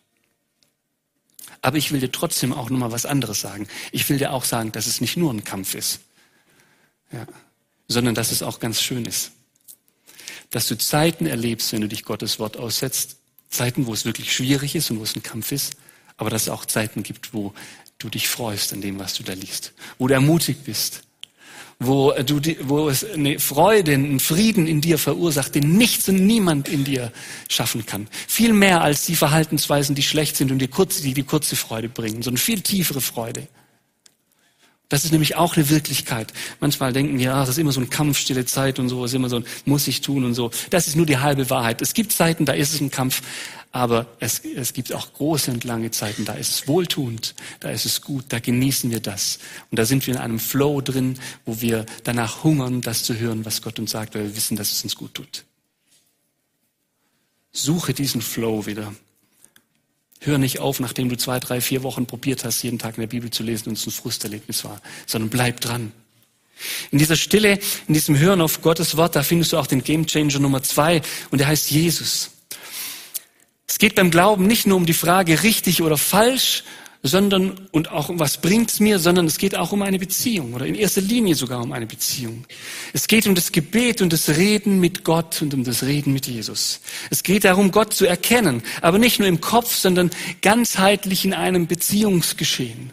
Aber 1.65 1.79
ich 1.79 1.93
will 1.93 2.01
dir 2.01 2.13
trotzdem 2.13 2.53
auch 2.53 2.69
nochmal 2.69 2.93
was 2.93 3.07
anderes 3.07 3.41
sagen. 3.41 3.67
Ich 3.91 4.07
will 4.11 4.19
dir 4.19 4.35
auch 4.35 4.45
sagen, 4.45 4.71
dass 4.73 4.87
es 4.87 5.01
nicht 5.01 5.17
nur 5.17 5.33
ein 5.33 5.45
Kampf 5.45 5.75
ist, 5.75 6.01
ja, 7.11 7.27
sondern 7.89 8.15
dass 8.15 8.33
es 8.33 8.43
auch 8.43 8.61
ganz 8.61 8.83
schön 8.83 9.07
ist. 9.07 9.33
Dass 10.51 10.69
du 10.69 10.77
Zeiten 10.77 11.25
erlebst, 11.25 11.73
wenn 11.73 11.81
du 11.81 11.89
dich 11.89 12.05
Gottes 12.05 12.39
Wort 12.39 12.59
aussetzt, 12.59 13.17
Zeiten, 13.49 13.87
wo 13.87 13.95
es 13.95 14.05
wirklich 14.05 14.31
schwierig 14.31 14.75
ist 14.75 14.91
und 14.91 14.99
wo 14.99 15.05
es 15.05 15.17
ein 15.17 15.23
Kampf 15.23 15.53
ist, 15.53 15.79
Aber 16.19 16.29
dass 16.29 16.43
es 16.43 16.49
auch 16.51 16.67
Zeiten 16.67 17.03
gibt, 17.03 17.33
wo 17.33 17.55
du 17.97 18.11
dich 18.11 18.29
freust 18.29 18.75
an 18.75 18.83
dem, 18.83 18.99
was 18.99 19.15
du 19.15 19.23
da 19.23 19.33
liest, 19.33 19.73
wo 19.97 20.07
du 20.07 20.13
ermutigt 20.13 20.65
bist, 20.65 21.05
wo, 21.79 22.13
du, 22.13 22.41
wo 22.63 22.89
es 22.89 23.05
eine 23.05 23.39
Freude, 23.39 23.95
einen 23.95 24.21
Frieden 24.21 24.67
in 24.67 24.81
dir 24.81 24.99
verursacht, 24.99 25.55
den 25.55 25.77
nichts 25.77 26.09
und 26.09 26.27
niemand 26.27 26.69
in 26.69 26.85
dir 26.85 27.13
schaffen 27.49 27.87
kann. 27.87 28.09
Viel 28.29 28.53
mehr 28.53 28.83
als 28.83 29.07
die 29.07 29.17
Verhaltensweisen, 29.17 29.95
die 29.95 30.03
schlecht 30.03 30.37
sind 30.37 30.53
und 30.53 30.59
die, 30.59 30.69
kurze, 30.69 31.03
die 31.03 31.15
die 31.15 31.23
kurze 31.23 31.57
Freude 31.57 31.89
bringen, 31.89 32.23
sondern 32.23 32.39
viel 32.39 32.61
tiefere 32.61 33.01
Freude. 33.01 33.49
Das 34.95 35.05
ist 35.05 35.11
nämlich 35.11 35.35
auch 35.35 35.57
eine 35.57 35.71
Wirklichkeit. 35.71 36.33
Manchmal 36.61 36.93
denken 36.93 37.19
wir, 37.19 37.25
ja, 37.25 37.41
das 37.41 37.49
ist 37.49 37.59
immer 37.59 37.73
so 37.73 37.81
ein 37.81 37.91
Kampf, 37.91 38.17
stille 38.17 38.45
Zeit 38.45 38.79
und 38.79 38.89
so, 38.89 39.05
ist 39.05 39.13
immer 39.13 39.29
so 39.29 39.39
ein 39.39 39.45
muss 39.65 39.89
ich 39.89 40.03
tun 40.03 40.25
und 40.25 40.35
so. 40.35 40.53
Das 40.71 40.87
ist 40.87 40.95
nur 40.95 41.05
die 41.05 41.19
halbe 41.19 41.51
Wahrheit. 41.51 41.83
Es 41.83 41.95
gibt 41.95 42.13
Zeiten, 42.13 42.45
da 42.45 42.53
ist 42.53 42.73
es 42.73 42.81
ein 42.81 42.93
Kampf, 42.93 43.21
aber 43.73 44.07
es, 44.21 44.39
es 44.45 44.73
gibt 44.73 44.93
auch 44.93 45.13
große 45.13 45.51
und 45.51 45.65
lange 45.65 45.91
Zeiten, 45.91 46.25
da 46.25 46.35
ist 46.35 46.51
es 46.51 46.69
wohltuend, 46.69 47.35
da 47.59 47.71
ist 47.71 47.87
es 47.87 48.03
gut, 48.03 48.27
da 48.29 48.39
genießen 48.39 48.93
wir 48.93 49.01
das. 49.01 49.41
Und 49.73 49.81
da 49.81 49.85
sind 49.85 50.07
wir 50.07 50.15
in 50.15 50.21
einem 50.21 50.39
Flow 50.39 50.81
drin, 50.81 51.19
wo 51.45 51.61
wir 51.61 51.87
danach 52.05 52.45
hungern, 52.45 52.81
das 52.81 53.03
zu 53.03 53.19
hören, 53.19 53.45
was 53.45 53.63
Gott 53.63 53.81
uns 53.81 53.91
sagt, 53.91 54.15
weil 54.15 54.23
wir 54.23 54.37
wissen, 54.37 54.57
dass 54.57 54.71
es 54.71 54.85
uns 54.85 54.95
gut 54.95 55.15
tut. 55.15 55.45
Suche 57.51 57.95
diesen 57.95 58.23
Flow 58.23 58.67
wieder. 58.67 58.95
Hör 60.25 60.39
nicht 60.39 60.59
auf, 60.59 60.81
nachdem 60.81 61.09
du 61.09 61.17
zwei, 61.17 61.39
drei, 61.39 61.61
vier 61.61 61.83
Wochen 61.83 62.07
probiert 62.07 62.45
hast, 62.45 62.63
jeden 62.63 62.79
Tag 62.79 62.97
in 62.97 63.03
der 63.03 63.09
Bibel 63.09 63.31
zu 63.31 63.43
lesen 63.43 63.69
und 63.69 63.79
es 63.79 63.87
ein 63.87 63.91
Frusterlebnis 63.91 64.65
war, 64.65 64.81
sondern 65.07 65.29
bleib 65.29 65.61
dran. 65.61 65.93
In 66.91 66.99
dieser 66.99 67.17
Stille, 67.17 67.59
in 67.89 67.95
diesem 67.95 68.19
Hören 68.19 68.41
auf 68.41 68.63
Gottes 68.63 68.97
Wort, 68.97 69.17
da 69.17 69.23
findest 69.23 69.53
du 69.53 69.59
auch 69.59 69.67
den 69.67 69.85
Gamechanger 69.85 70.39
Nummer 70.39 70.63
zwei 70.63 71.03
und 71.31 71.39
der 71.39 71.49
heißt 71.49 71.71
Jesus. 71.71 72.31
Es 73.67 73.79
geht 73.79 73.97
beim 73.97 74.11
Glauben 74.11 74.47
nicht 74.47 74.67
nur 74.67 74.77
um 74.77 74.87
die 74.87 74.95
Frage 74.95 75.43
richtig 75.43 75.83
oder 75.83 75.99
falsch, 75.99 76.65
sondern 77.07 77.53
und 77.71 77.93
auch 77.93 78.09
um 78.09 78.19
was 78.19 78.39
bringt's 78.39 78.81
mir, 78.81 78.99
sondern 78.99 79.27
es 79.27 79.37
geht 79.37 79.55
auch 79.55 79.73
um 79.73 79.83
eine 79.83 79.99
Beziehung 79.99 80.55
oder 80.55 80.65
in 80.65 80.75
erster 80.75 81.03
Linie 81.03 81.35
sogar 81.35 81.63
um 81.63 81.71
eine 81.73 81.87
Beziehung. 81.87 82.47
Es 82.95 83.07
geht 83.07 83.27
um 83.27 83.35
das 83.35 83.53
Gebet 83.53 84.01
und 84.01 84.13
das 84.13 84.31
Reden 84.31 84.81
mit 84.81 85.05
Gott 85.05 85.43
und 85.43 85.53
um 85.53 85.65
das 85.65 85.83
Reden 85.83 86.15
mit 86.15 86.27
Jesus. 86.27 86.81
Es 87.11 87.23
geht 87.23 87.45
darum, 87.45 87.71
Gott 87.71 87.93
zu 87.93 88.07
erkennen, 88.07 88.63
aber 88.81 88.99
nicht 88.99 89.19
nur 89.19 89.29
im 89.29 89.43
Kopf, 89.43 89.75
sondern 89.75 90.11
ganzheitlich 90.41 91.27
in 91.27 91.35
einem 91.35 91.67
Beziehungsgeschehen. 91.67 92.91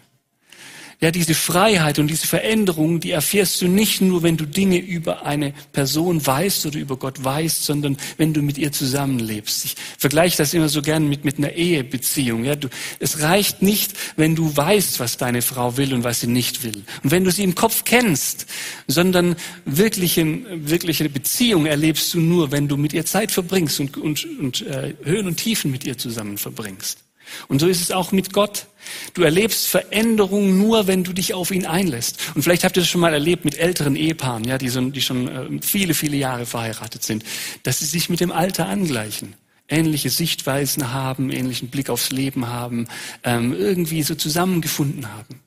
Ja, 1.03 1.09
diese 1.09 1.33
Freiheit 1.33 1.97
und 1.97 2.07
diese 2.09 2.27
Veränderung, 2.27 2.99
die 2.99 3.09
erfährst 3.09 3.59
du 3.59 3.67
nicht 3.67 4.01
nur, 4.01 4.21
wenn 4.21 4.37
du 4.37 4.45
Dinge 4.45 4.77
über 4.77 5.25
eine 5.25 5.51
Person 5.73 6.23
weißt 6.23 6.67
oder 6.67 6.77
über 6.77 6.95
Gott 6.95 7.23
weißt, 7.23 7.65
sondern 7.65 7.97
wenn 8.17 8.33
du 8.33 8.43
mit 8.43 8.59
ihr 8.59 8.71
zusammenlebst. 8.71 9.65
Ich 9.65 9.75
vergleiche 9.97 10.37
das 10.37 10.53
immer 10.53 10.69
so 10.69 10.83
gern 10.83 11.09
mit, 11.09 11.25
mit 11.25 11.39
einer 11.39 11.53
Ehebeziehung. 11.53 12.43
Ja, 12.45 12.55
du, 12.55 12.67
es 12.99 13.19
reicht 13.21 13.63
nicht, 13.63 13.93
wenn 14.15 14.35
du 14.35 14.55
weißt, 14.55 14.99
was 14.99 15.17
deine 15.17 15.41
Frau 15.41 15.75
will 15.75 15.95
und 15.95 16.03
was 16.03 16.19
sie 16.19 16.27
nicht 16.27 16.63
will. 16.63 16.83
Und 17.01 17.09
wenn 17.09 17.23
du 17.23 17.31
sie 17.31 17.45
im 17.45 17.55
Kopf 17.55 17.83
kennst, 17.83 18.45
sondern 18.85 19.35
wirkliche, 19.65 20.23
wirkliche 20.67 21.09
Beziehung 21.09 21.65
erlebst 21.65 22.13
du 22.13 22.19
nur, 22.19 22.51
wenn 22.51 22.67
du 22.67 22.77
mit 22.77 22.93
ihr 22.93 23.07
Zeit 23.07 23.31
verbringst 23.31 23.79
und, 23.79 23.97
und, 23.97 24.27
und 24.39 24.61
äh, 24.67 24.93
Höhen 25.03 25.25
und 25.25 25.37
Tiefen 25.37 25.71
mit 25.71 25.83
ihr 25.83 25.97
zusammen 25.97 26.37
verbringst. 26.37 26.99
Und 27.47 27.59
so 27.59 27.67
ist 27.67 27.81
es 27.81 27.91
auch 27.91 28.11
mit 28.11 28.33
Gott. 28.33 28.67
Du 29.13 29.23
erlebst 29.23 29.67
Veränderung 29.67 30.57
nur, 30.57 30.87
wenn 30.87 31.03
du 31.03 31.13
dich 31.13 31.33
auf 31.33 31.51
ihn 31.51 31.65
einlässt. 31.65 32.17
Und 32.35 32.43
vielleicht 32.43 32.63
habt 32.63 32.77
ihr 32.77 32.81
das 32.81 32.89
schon 32.89 33.01
mal 33.01 33.13
erlebt 33.13 33.45
mit 33.45 33.57
älteren 33.57 33.95
Ehepaaren, 33.95 34.43
ja, 34.43 34.57
die, 34.57 34.69
so, 34.69 34.81
die 34.81 35.01
schon 35.01 35.27
äh, 35.27 35.61
viele, 35.61 35.93
viele 35.93 36.17
Jahre 36.17 36.45
verheiratet 36.45 37.03
sind, 37.03 37.23
dass 37.63 37.79
sie 37.79 37.85
sich 37.85 38.09
mit 38.09 38.19
dem 38.19 38.31
Alter 38.31 38.67
angleichen, 38.67 39.35
ähnliche 39.69 40.09
Sichtweisen 40.09 40.91
haben, 40.91 41.29
ähnlichen 41.29 41.69
Blick 41.69 41.89
aufs 41.89 42.11
Leben 42.11 42.47
haben, 42.47 42.87
ähm, 43.23 43.53
irgendwie 43.53 44.03
so 44.03 44.15
zusammengefunden 44.15 45.11
haben. 45.11 45.41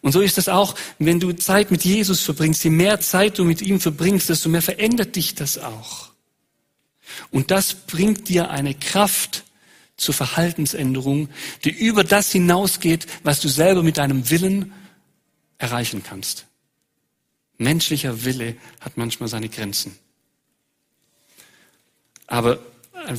Und 0.00 0.12
so 0.12 0.20
ist 0.20 0.38
das 0.38 0.48
auch, 0.48 0.74
wenn 0.98 1.20
du 1.20 1.32
Zeit 1.32 1.70
mit 1.70 1.84
Jesus 1.84 2.20
verbringst. 2.20 2.62
Je 2.64 2.70
mehr 2.70 3.00
Zeit 3.00 3.38
du 3.38 3.44
mit 3.44 3.62
ihm 3.62 3.80
verbringst, 3.80 4.28
desto 4.28 4.48
mehr 4.48 4.62
verändert 4.62 5.16
dich 5.16 5.34
das 5.34 5.58
auch. 5.58 6.10
Und 7.30 7.50
das 7.50 7.74
bringt 7.74 8.28
dir 8.28 8.50
eine 8.50 8.74
Kraft, 8.74 9.44
zur 9.98 10.14
Verhaltensänderung, 10.14 11.28
die 11.64 11.70
über 11.70 12.04
das 12.04 12.32
hinausgeht, 12.32 13.06
was 13.24 13.40
du 13.40 13.48
selber 13.48 13.82
mit 13.82 13.98
deinem 13.98 14.30
Willen 14.30 14.72
erreichen 15.58 16.02
kannst. 16.02 16.46
Menschlicher 17.58 18.24
Wille 18.24 18.56
hat 18.80 18.96
manchmal 18.96 19.28
seine 19.28 19.48
Grenzen. 19.48 19.98
Aber 22.28 22.60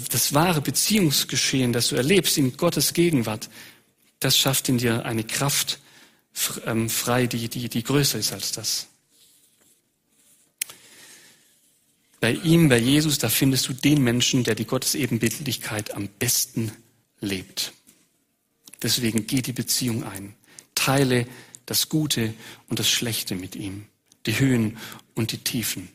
das 0.09 0.33
wahre 0.33 0.61
Beziehungsgeschehen, 0.61 1.73
das 1.73 1.89
du 1.89 1.95
erlebst 1.95 2.37
in 2.37 2.55
Gottes 2.55 2.93
Gegenwart, 2.93 3.49
das 4.19 4.37
schafft 4.37 4.69
in 4.69 4.77
dir 4.77 5.05
eine 5.05 5.23
Kraft 5.23 5.79
ähm, 6.65 6.89
frei, 6.89 7.27
die, 7.27 7.49
die, 7.49 7.69
die 7.69 7.83
größer 7.83 8.19
ist 8.19 8.31
als 8.31 8.51
das. 8.51 8.88
Bei 12.19 12.33
ihm, 12.33 12.69
bei 12.69 12.77
Jesus, 12.77 13.17
da 13.17 13.29
findest 13.29 13.67
du 13.69 13.73
den 13.73 14.03
Menschen, 14.03 14.43
der 14.43 14.55
die 14.55 14.65
Gottesebenbildlichkeit 14.65 15.93
am 15.93 16.07
besten 16.07 16.71
lebt. 17.21 17.73
Deswegen 18.81 19.27
geh 19.27 19.41
die 19.41 19.53
Beziehung 19.53 20.03
ein. 20.03 20.35
Teile 20.75 21.27
das 21.65 21.89
Gute 21.89 22.33
und 22.67 22.79
das 22.79 22.89
Schlechte 22.89 23.35
mit 23.35 23.55
ihm, 23.55 23.85
die 24.25 24.39
Höhen 24.39 24.77
und 25.15 25.31
die 25.31 25.37
Tiefen. 25.37 25.89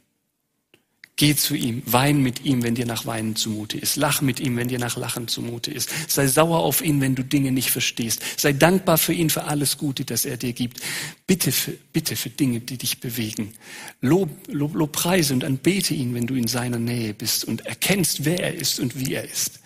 Geh 1.17 1.37
zu 1.37 1.55
ihm, 1.55 1.81
wein 1.87 2.23
mit 2.23 2.45
ihm, 2.45 2.65
wenn 2.65 2.75
dir 2.75 2.87
nach 2.87 3.07
Weinen 3.07 3.37
zumute 3.37 3.79
ist. 3.79 3.95
Lach 3.95 4.21
mit 4.21 4.41
ihm, 4.41 4.57
wenn 4.57 4.67
dir 4.67 4.81
nach 4.81 4.97
Lachen 4.97 5.29
zumute 5.29 5.71
ist. 5.71 5.89
Sei 6.09 6.27
sauer 6.27 6.59
auf 6.59 6.83
ihn, 6.83 7.01
wenn 7.01 7.15
du 7.15 7.23
Dinge 7.23 7.53
nicht 7.53 7.71
verstehst. 7.71 8.21
Sei 8.37 8.53
dankbar 8.53 8.99
für 8.99 9.13
ihn, 9.13 9.31
für 9.31 9.45
alles 9.45 9.79
Gute, 9.79 10.05
das 10.05 10.25
er 10.25 10.37
dir 10.37 10.53
gibt. 10.53 10.81
Bitte 11.29 11.53
für, 11.53 11.71
bitte 11.93 12.17
für 12.17 12.31
Dinge, 12.31 12.59
die 12.61 12.79
dich 12.79 12.99
bewegen. 12.99 13.53
Lob, 14.01 14.29
lob, 14.49 14.75
lob 14.75 14.91
preise 14.91 15.35
und 15.35 15.45
anbete 15.45 15.95
ihn, 15.95 16.15
wenn 16.15 16.27
du 16.27 16.35
in 16.35 16.49
seiner 16.49 16.81
Nähe 16.81 17.15
bist 17.15 17.45
und 17.45 17.65
erkennst, 17.65 18.25
wer 18.25 18.41
er 18.41 18.55
ist 18.55 18.81
und 18.81 18.99
wie 18.99 19.15
er 19.15 19.25
ist. 19.25 19.61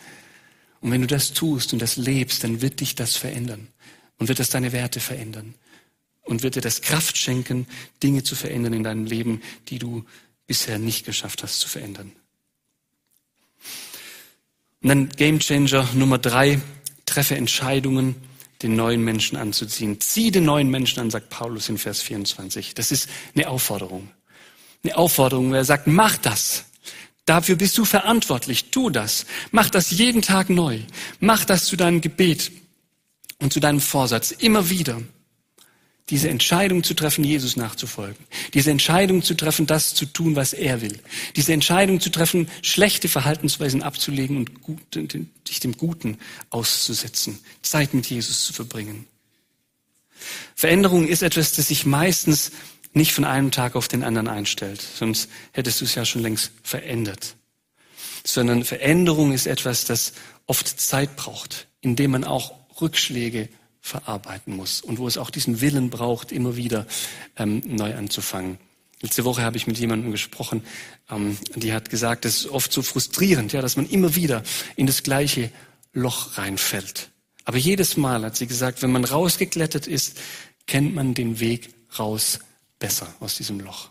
Und 0.82 0.90
wenn 0.90 1.00
du 1.00 1.06
das 1.06 1.32
tust 1.32 1.72
und 1.72 1.80
das 1.80 1.96
lebst, 1.96 2.44
dann 2.44 2.60
wird 2.60 2.80
dich 2.80 2.94
das 2.94 3.16
verändern 3.16 3.68
und 4.18 4.28
wird 4.28 4.38
das 4.38 4.50
deine 4.50 4.72
Werte 4.72 5.00
verändern 5.00 5.54
und 6.24 6.42
wird 6.42 6.56
dir 6.56 6.60
das 6.60 6.82
Kraft 6.82 7.16
schenken, 7.16 7.66
Dinge 8.02 8.22
zu 8.22 8.36
verändern 8.36 8.74
in 8.74 8.82
deinem 8.82 9.06
Leben, 9.06 9.40
die 9.68 9.78
du 9.78 10.04
bisher 10.48 10.78
nicht 10.80 11.06
geschafft 11.06 11.44
hast 11.44 11.60
zu 11.60 11.68
verändern. 11.68 12.10
Und 14.82 14.88
dann 14.88 15.08
Game 15.10 15.38
Changer 15.38 15.88
Nummer 15.94 16.18
drei, 16.18 16.60
treffe 17.06 17.36
Entscheidungen, 17.36 18.16
den 18.62 18.74
neuen 18.74 19.04
Menschen 19.04 19.36
anzuziehen. 19.36 20.00
Zieh 20.00 20.32
den 20.32 20.44
neuen 20.44 20.68
Menschen 20.68 21.00
an, 21.00 21.10
sagt 21.10 21.30
Paulus 21.30 21.68
in 21.68 21.78
Vers 21.78 22.02
24. 22.02 22.74
Das 22.74 22.90
ist 22.90 23.08
eine 23.36 23.48
Aufforderung. 23.48 24.10
Eine 24.82 24.96
Aufforderung, 24.96 25.50
wo 25.50 25.54
er 25.54 25.64
sagt, 25.64 25.86
mach 25.86 26.16
das. 26.16 26.64
Dafür 27.24 27.56
bist 27.56 27.76
du 27.76 27.84
verantwortlich. 27.84 28.70
Tu 28.70 28.90
das. 28.90 29.26
Mach 29.50 29.68
das 29.68 29.90
jeden 29.90 30.22
Tag 30.22 30.48
neu. 30.48 30.80
Mach 31.20 31.44
das 31.44 31.66
zu 31.66 31.76
deinem 31.76 32.00
Gebet 32.00 32.50
und 33.38 33.52
zu 33.52 33.60
deinem 33.60 33.80
Vorsatz. 33.80 34.30
Immer 34.30 34.70
wieder 34.70 35.00
diese 36.10 36.30
Entscheidung 36.30 36.82
zu 36.82 36.94
treffen, 36.94 37.22
Jesus 37.22 37.56
nachzufolgen. 37.56 38.24
Diese 38.54 38.70
Entscheidung 38.70 39.22
zu 39.22 39.34
treffen, 39.34 39.66
das 39.66 39.94
zu 39.94 40.06
tun, 40.06 40.36
was 40.36 40.52
er 40.52 40.80
will. 40.80 40.98
Diese 41.36 41.52
Entscheidung 41.52 42.00
zu 42.00 42.10
treffen, 42.10 42.48
schlechte 42.62 43.08
Verhaltensweisen 43.08 43.82
abzulegen 43.82 44.36
und 44.36 44.62
gut, 44.62 44.80
dich 44.94 45.60
dem 45.60 45.76
Guten 45.76 46.18
auszusetzen. 46.50 47.38
Zeit 47.62 47.92
mit 47.92 48.06
Jesus 48.06 48.44
zu 48.44 48.52
verbringen. 48.52 49.06
Veränderung 50.54 51.06
ist 51.06 51.22
etwas, 51.22 51.52
das 51.52 51.68
sich 51.68 51.84
meistens 51.86 52.52
nicht 52.92 53.12
von 53.12 53.24
einem 53.24 53.50
Tag 53.50 53.76
auf 53.76 53.86
den 53.86 54.02
anderen 54.02 54.28
einstellt. 54.28 54.82
Sonst 54.82 55.28
hättest 55.52 55.80
du 55.80 55.84
es 55.84 55.94
ja 55.94 56.04
schon 56.04 56.22
längst 56.22 56.52
verändert. 56.62 57.36
Sondern 58.24 58.64
Veränderung 58.64 59.32
ist 59.32 59.46
etwas, 59.46 59.84
das 59.84 60.14
oft 60.46 60.80
Zeit 60.80 61.16
braucht, 61.16 61.68
indem 61.80 62.12
man 62.12 62.24
auch 62.24 62.52
Rückschläge 62.80 63.48
verarbeiten 63.80 64.56
muss 64.56 64.80
und 64.80 64.98
wo 64.98 65.06
es 65.06 65.18
auch 65.18 65.30
diesen 65.30 65.60
Willen 65.60 65.90
braucht, 65.90 66.32
immer 66.32 66.56
wieder 66.56 66.86
ähm, 67.36 67.62
neu 67.64 67.94
anzufangen. 67.94 68.58
Letzte 69.00 69.24
Woche 69.24 69.42
habe 69.42 69.56
ich 69.56 69.66
mit 69.66 69.78
jemandem 69.78 70.10
gesprochen, 70.10 70.62
ähm, 71.10 71.38
die 71.54 71.72
hat 71.72 71.88
gesagt, 71.88 72.24
es 72.24 72.38
ist 72.38 72.46
oft 72.48 72.72
so 72.72 72.82
frustrierend, 72.82 73.52
ja, 73.52 73.62
dass 73.62 73.76
man 73.76 73.88
immer 73.88 74.14
wieder 74.16 74.42
in 74.76 74.86
das 74.86 75.02
gleiche 75.02 75.50
Loch 75.92 76.36
reinfällt. 76.36 77.10
Aber 77.44 77.56
jedes 77.56 77.96
Mal 77.96 78.24
hat 78.24 78.36
sie 78.36 78.46
gesagt, 78.46 78.82
wenn 78.82 78.92
man 78.92 79.04
rausgeklettert 79.04 79.86
ist, 79.86 80.18
kennt 80.66 80.94
man 80.94 81.14
den 81.14 81.40
Weg 81.40 81.70
raus 81.98 82.40
besser 82.78 83.14
aus 83.20 83.36
diesem 83.36 83.60
Loch. 83.60 83.90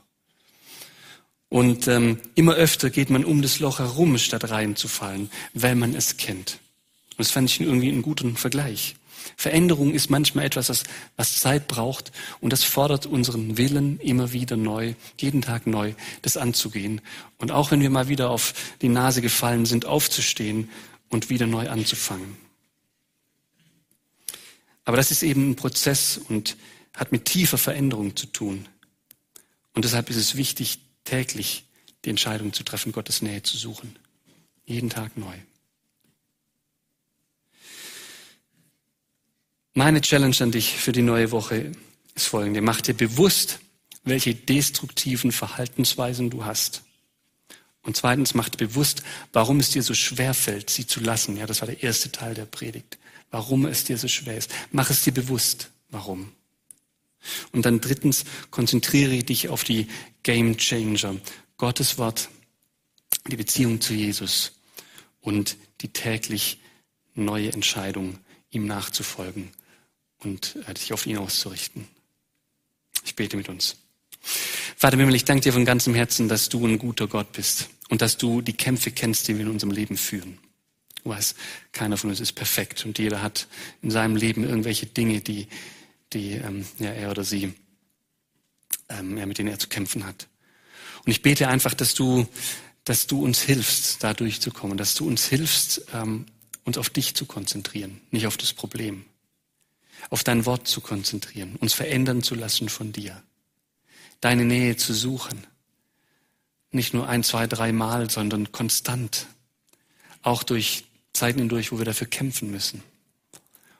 Und 1.49 1.87
ähm, 1.87 2.19
immer 2.35 2.55
öfter 2.55 2.89
geht 2.89 3.09
man 3.09 3.23
um 3.23 3.41
das 3.41 3.59
Loch 3.59 3.79
herum, 3.79 4.17
statt 4.17 4.49
reinzufallen, 4.49 5.29
weil 5.53 5.75
man 5.75 5.95
es 5.95 6.17
kennt. 6.17 6.59
Und 7.11 7.19
das 7.19 7.31
fand 7.31 7.49
ich 7.49 7.61
irgendwie 7.61 7.89
einen 7.89 8.01
guten 8.01 8.35
Vergleich. 8.35 8.95
Veränderung 9.35 9.93
ist 9.93 10.09
manchmal 10.09 10.45
etwas, 10.45 10.69
was, 10.69 10.83
was 11.15 11.39
Zeit 11.39 11.67
braucht 11.67 12.11
und 12.39 12.53
das 12.53 12.63
fordert 12.63 13.05
unseren 13.05 13.57
Willen 13.57 13.99
immer 13.99 14.31
wieder 14.31 14.57
neu, 14.57 14.93
jeden 15.19 15.41
Tag 15.41 15.67
neu, 15.67 15.93
das 16.21 16.37
anzugehen. 16.37 17.01
Und 17.37 17.51
auch 17.51 17.71
wenn 17.71 17.81
wir 17.81 17.89
mal 17.89 18.07
wieder 18.07 18.29
auf 18.29 18.53
die 18.81 18.89
Nase 18.89 19.21
gefallen 19.21 19.65
sind, 19.65 19.85
aufzustehen 19.85 20.69
und 21.09 21.29
wieder 21.29 21.47
neu 21.47 21.69
anzufangen. 21.69 22.37
Aber 24.85 24.97
das 24.97 25.11
ist 25.11 25.23
eben 25.23 25.51
ein 25.51 25.55
Prozess 25.55 26.17
und 26.17 26.55
hat 26.93 27.11
mit 27.11 27.25
tiefer 27.25 27.57
Veränderung 27.57 28.15
zu 28.15 28.25
tun. 28.27 28.67
Und 29.73 29.85
deshalb 29.85 30.09
ist 30.09 30.15
es 30.15 30.35
wichtig, 30.35 30.79
täglich 31.03 31.65
die 32.05 32.09
Entscheidung 32.09 32.53
zu 32.53 32.63
treffen, 32.63 32.91
Gottes 32.93 33.21
Nähe 33.21 33.43
zu 33.43 33.57
suchen. 33.57 33.99
Jeden 34.65 34.89
Tag 34.89 35.17
neu. 35.17 35.35
Meine 39.77 40.01
Challenge 40.01 40.35
an 40.39 40.51
dich 40.51 40.75
für 40.75 40.91
die 40.91 41.03
neue 41.03 41.29
Woche 41.29 41.71
ist 42.15 42.25
folgende. 42.25 42.63
Mach 42.63 42.81
dir 42.81 42.95
bewusst, 42.95 43.59
welche 44.03 44.33
destruktiven 44.33 45.31
Verhaltensweisen 45.31 46.31
du 46.31 46.45
hast. 46.45 46.81
Und 47.83 47.95
zweitens, 47.95 48.33
mach 48.33 48.49
dir 48.49 48.57
bewusst, 48.57 49.03
warum 49.33 49.59
es 49.59 49.69
dir 49.69 49.83
so 49.83 49.93
schwer 49.93 50.33
fällt, 50.33 50.71
sie 50.71 50.87
zu 50.87 50.99
lassen. 50.99 51.37
Ja, 51.37 51.45
das 51.45 51.61
war 51.61 51.67
der 51.67 51.83
erste 51.83 52.11
Teil 52.11 52.33
der 52.33 52.45
Predigt. 52.45 52.97
Warum 53.29 53.67
es 53.67 53.83
dir 53.83 53.99
so 53.99 54.07
schwer 54.07 54.35
ist. 54.35 54.51
Mach 54.71 54.89
es 54.89 55.03
dir 55.03 55.13
bewusst, 55.13 55.69
warum. 55.91 56.31
Und 57.51 57.67
dann 57.67 57.79
drittens, 57.79 58.25
konzentriere 58.49 59.21
dich 59.21 59.47
auf 59.49 59.63
die 59.63 59.85
Game 60.23 60.57
Changer. 60.57 61.17
Gottes 61.57 61.99
Wort, 61.99 62.29
die 63.27 63.37
Beziehung 63.37 63.79
zu 63.79 63.93
Jesus 63.93 64.53
und 65.21 65.55
die 65.81 65.89
täglich 65.89 66.61
neue 67.13 67.53
Entscheidung, 67.53 68.17
ihm 68.49 68.65
nachzufolgen 68.65 69.51
und 70.27 70.57
äh, 70.67 70.73
dich 70.73 70.93
auf 70.93 71.05
ihn 71.05 71.17
auszurichten. 71.17 71.87
Ich 73.05 73.15
bete 73.15 73.37
mit 73.37 73.49
uns. 73.49 73.77
Vater 74.75 74.97
Himmel, 74.97 75.15
ich 75.15 75.25
danke 75.25 75.43
dir 75.43 75.53
von 75.53 75.65
ganzem 75.65 75.95
Herzen, 75.95 76.27
dass 76.27 76.49
du 76.49 76.65
ein 76.65 76.77
guter 76.77 77.07
Gott 77.07 77.31
bist 77.31 77.69
und 77.89 78.01
dass 78.01 78.17
du 78.17 78.41
die 78.41 78.53
Kämpfe 78.53 78.91
kennst, 78.91 79.27
die 79.27 79.35
wir 79.35 79.45
in 79.45 79.51
unserem 79.51 79.71
Leben 79.71 79.97
führen. 79.97 80.37
Du 81.03 81.11
weißt, 81.11 81.35
keiner 81.71 81.97
von 81.97 82.09
uns 82.09 82.19
ist 82.19 82.33
perfekt 82.33 82.85
und 82.85 82.99
jeder 82.99 83.21
hat 83.21 83.47
in 83.81 83.91
seinem 83.91 84.15
Leben 84.15 84.43
irgendwelche 84.43 84.85
Dinge, 84.85 85.21
die, 85.21 85.47
die 86.11 86.33
ähm, 86.33 86.65
ja, 86.79 86.91
er 86.91 87.11
oder 87.11 87.23
sie, 87.23 87.53
ähm, 88.89 89.17
ja, 89.17 89.25
mit 89.25 89.37
denen 89.37 89.49
er 89.49 89.59
zu 89.59 89.69
kämpfen 89.69 90.05
hat. 90.05 90.27
Und 91.05 91.11
ich 91.11 91.21
bete 91.21 91.47
einfach, 91.47 91.73
dass 91.73 91.93
du, 91.93 92.27
dass 92.83 93.07
du 93.07 93.23
uns 93.23 93.41
hilfst, 93.41 94.03
da 94.03 94.13
durchzukommen, 94.13 94.77
dass 94.77 94.95
du 94.95 95.07
uns 95.07 95.25
hilfst, 95.25 95.83
ähm, 95.93 96.25
uns 96.65 96.77
auf 96.77 96.89
dich 96.89 97.15
zu 97.15 97.25
konzentrieren, 97.25 98.01
nicht 98.11 98.27
auf 98.27 98.35
das 98.35 98.51
Problem, 98.51 99.05
auf 100.09 100.23
dein 100.23 100.45
Wort 100.45 100.67
zu 100.67 100.81
konzentrieren, 100.81 101.55
uns 101.57 101.73
verändern 101.73 102.23
zu 102.23 102.35
lassen 102.35 102.69
von 102.69 102.91
dir, 102.91 103.21
deine 104.21 104.45
Nähe 104.45 104.77
zu 104.77 104.93
suchen, 104.93 105.45
nicht 106.71 106.93
nur 106.93 107.07
ein, 107.07 107.23
zwei, 107.23 107.47
drei 107.47 107.71
Mal, 107.71 108.09
sondern 108.09 108.51
konstant, 108.51 109.27
auch 110.21 110.43
durch 110.43 110.85
Zeiten 111.13 111.39
hindurch, 111.39 111.71
wo 111.71 111.77
wir 111.77 111.85
dafür 111.85 112.07
kämpfen 112.07 112.51
müssen. 112.51 112.83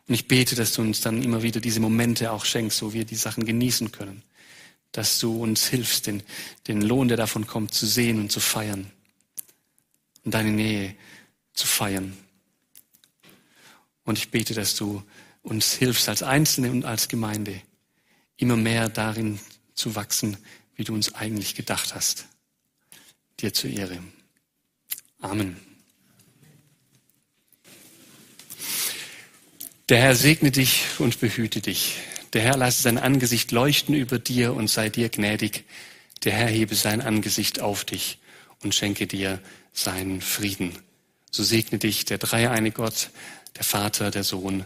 Und 0.08 0.14
ich 0.14 0.28
bete, 0.28 0.56
dass 0.56 0.74
du 0.74 0.82
uns 0.82 1.02
dann 1.02 1.22
immer 1.22 1.44
wieder 1.44 1.60
diese 1.60 1.80
Momente 1.80 2.32
auch 2.32 2.46
schenkst, 2.46 2.82
wo 2.82 2.94
wir 2.94 3.06
die 3.06 3.16
Sachen 3.16 3.46
genießen 3.46 3.92
können, 3.92 4.24
dass 4.94 5.20
du 5.20 5.44
uns 5.44 5.68
hilfst, 5.68 6.08
den, 6.08 6.24
den 6.68 6.82
Lohn, 6.82 7.10
der 7.10 7.18
davon 7.18 7.46
kommt, 7.46 7.74
zu 7.74 7.86
sehen 7.86 8.20
und 8.20 8.32
zu 8.32 8.40
feiern 8.40 8.90
und 10.24 10.34
deine 10.34 10.52
Nähe 10.52 10.96
zu 11.54 11.68
feiern. 11.68 12.18
Und 14.06 14.18
ich 14.18 14.32
bete, 14.32 14.54
dass 14.54 14.76
du 14.76 15.04
uns 15.48 15.74
hilfst 15.74 16.10
als 16.10 16.24
Einzelne 16.24 16.72
und 16.72 16.84
als 16.84 17.08
Gemeinde, 17.08 17.62
immer 18.36 18.58
mehr 18.58 18.90
darin 18.90 19.40
zu 19.74 19.96
wachsen, 19.96 20.38
wie 20.76 20.84
du 20.84 20.94
uns 20.94 21.16
eigentlich 21.16 21.56
gedacht 21.56 21.96
hast. 21.96 22.26
Dir 23.40 23.54
zur 23.54 23.70
Ehre. 23.70 24.00
Amen. 25.22 25.58
Der 29.90 30.00
Herr 30.00 30.16
segne 30.16 30.52
dich 30.52 30.84
und 31.00 31.20
behüte 31.22 31.62
dich. 31.62 31.96
Der 32.34 32.42
Herr 32.42 32.58
lasse 32.58 32.82
sein 32.82 32.98
Angesicht 32.98 33.52
leuchten 33.52 33.96
über 33.96 34.20
dir 34.20 34.54
und 34.54 34.70
sei 34.70 34.90
dir 34.90 35.08
gnädig. 35.08 35.64
Der 36.26 36.34
Herr 36.34 36.50
hebe 36.50 36.76
sein 36.76 37.00
Angesicht 37.00 37.62
auf 37.62 37.86
dich 37.86 38.20
und 38.64 38.76
schenke 38.76 39.08
dir 39.08 39.40
seinen 39.72 40.20
Frieden. 40.20 40.78
So 41.32 41.44
segne 41.44 41.78
dich 41.80 42.04
der 42.04 42.18
dreieine 42.18 42.72
Gott, 42.72 43.12
der 43.56 43.64
Vater, 43.64 44.12
der 44.12 44.26
Sohn 44.26 44.66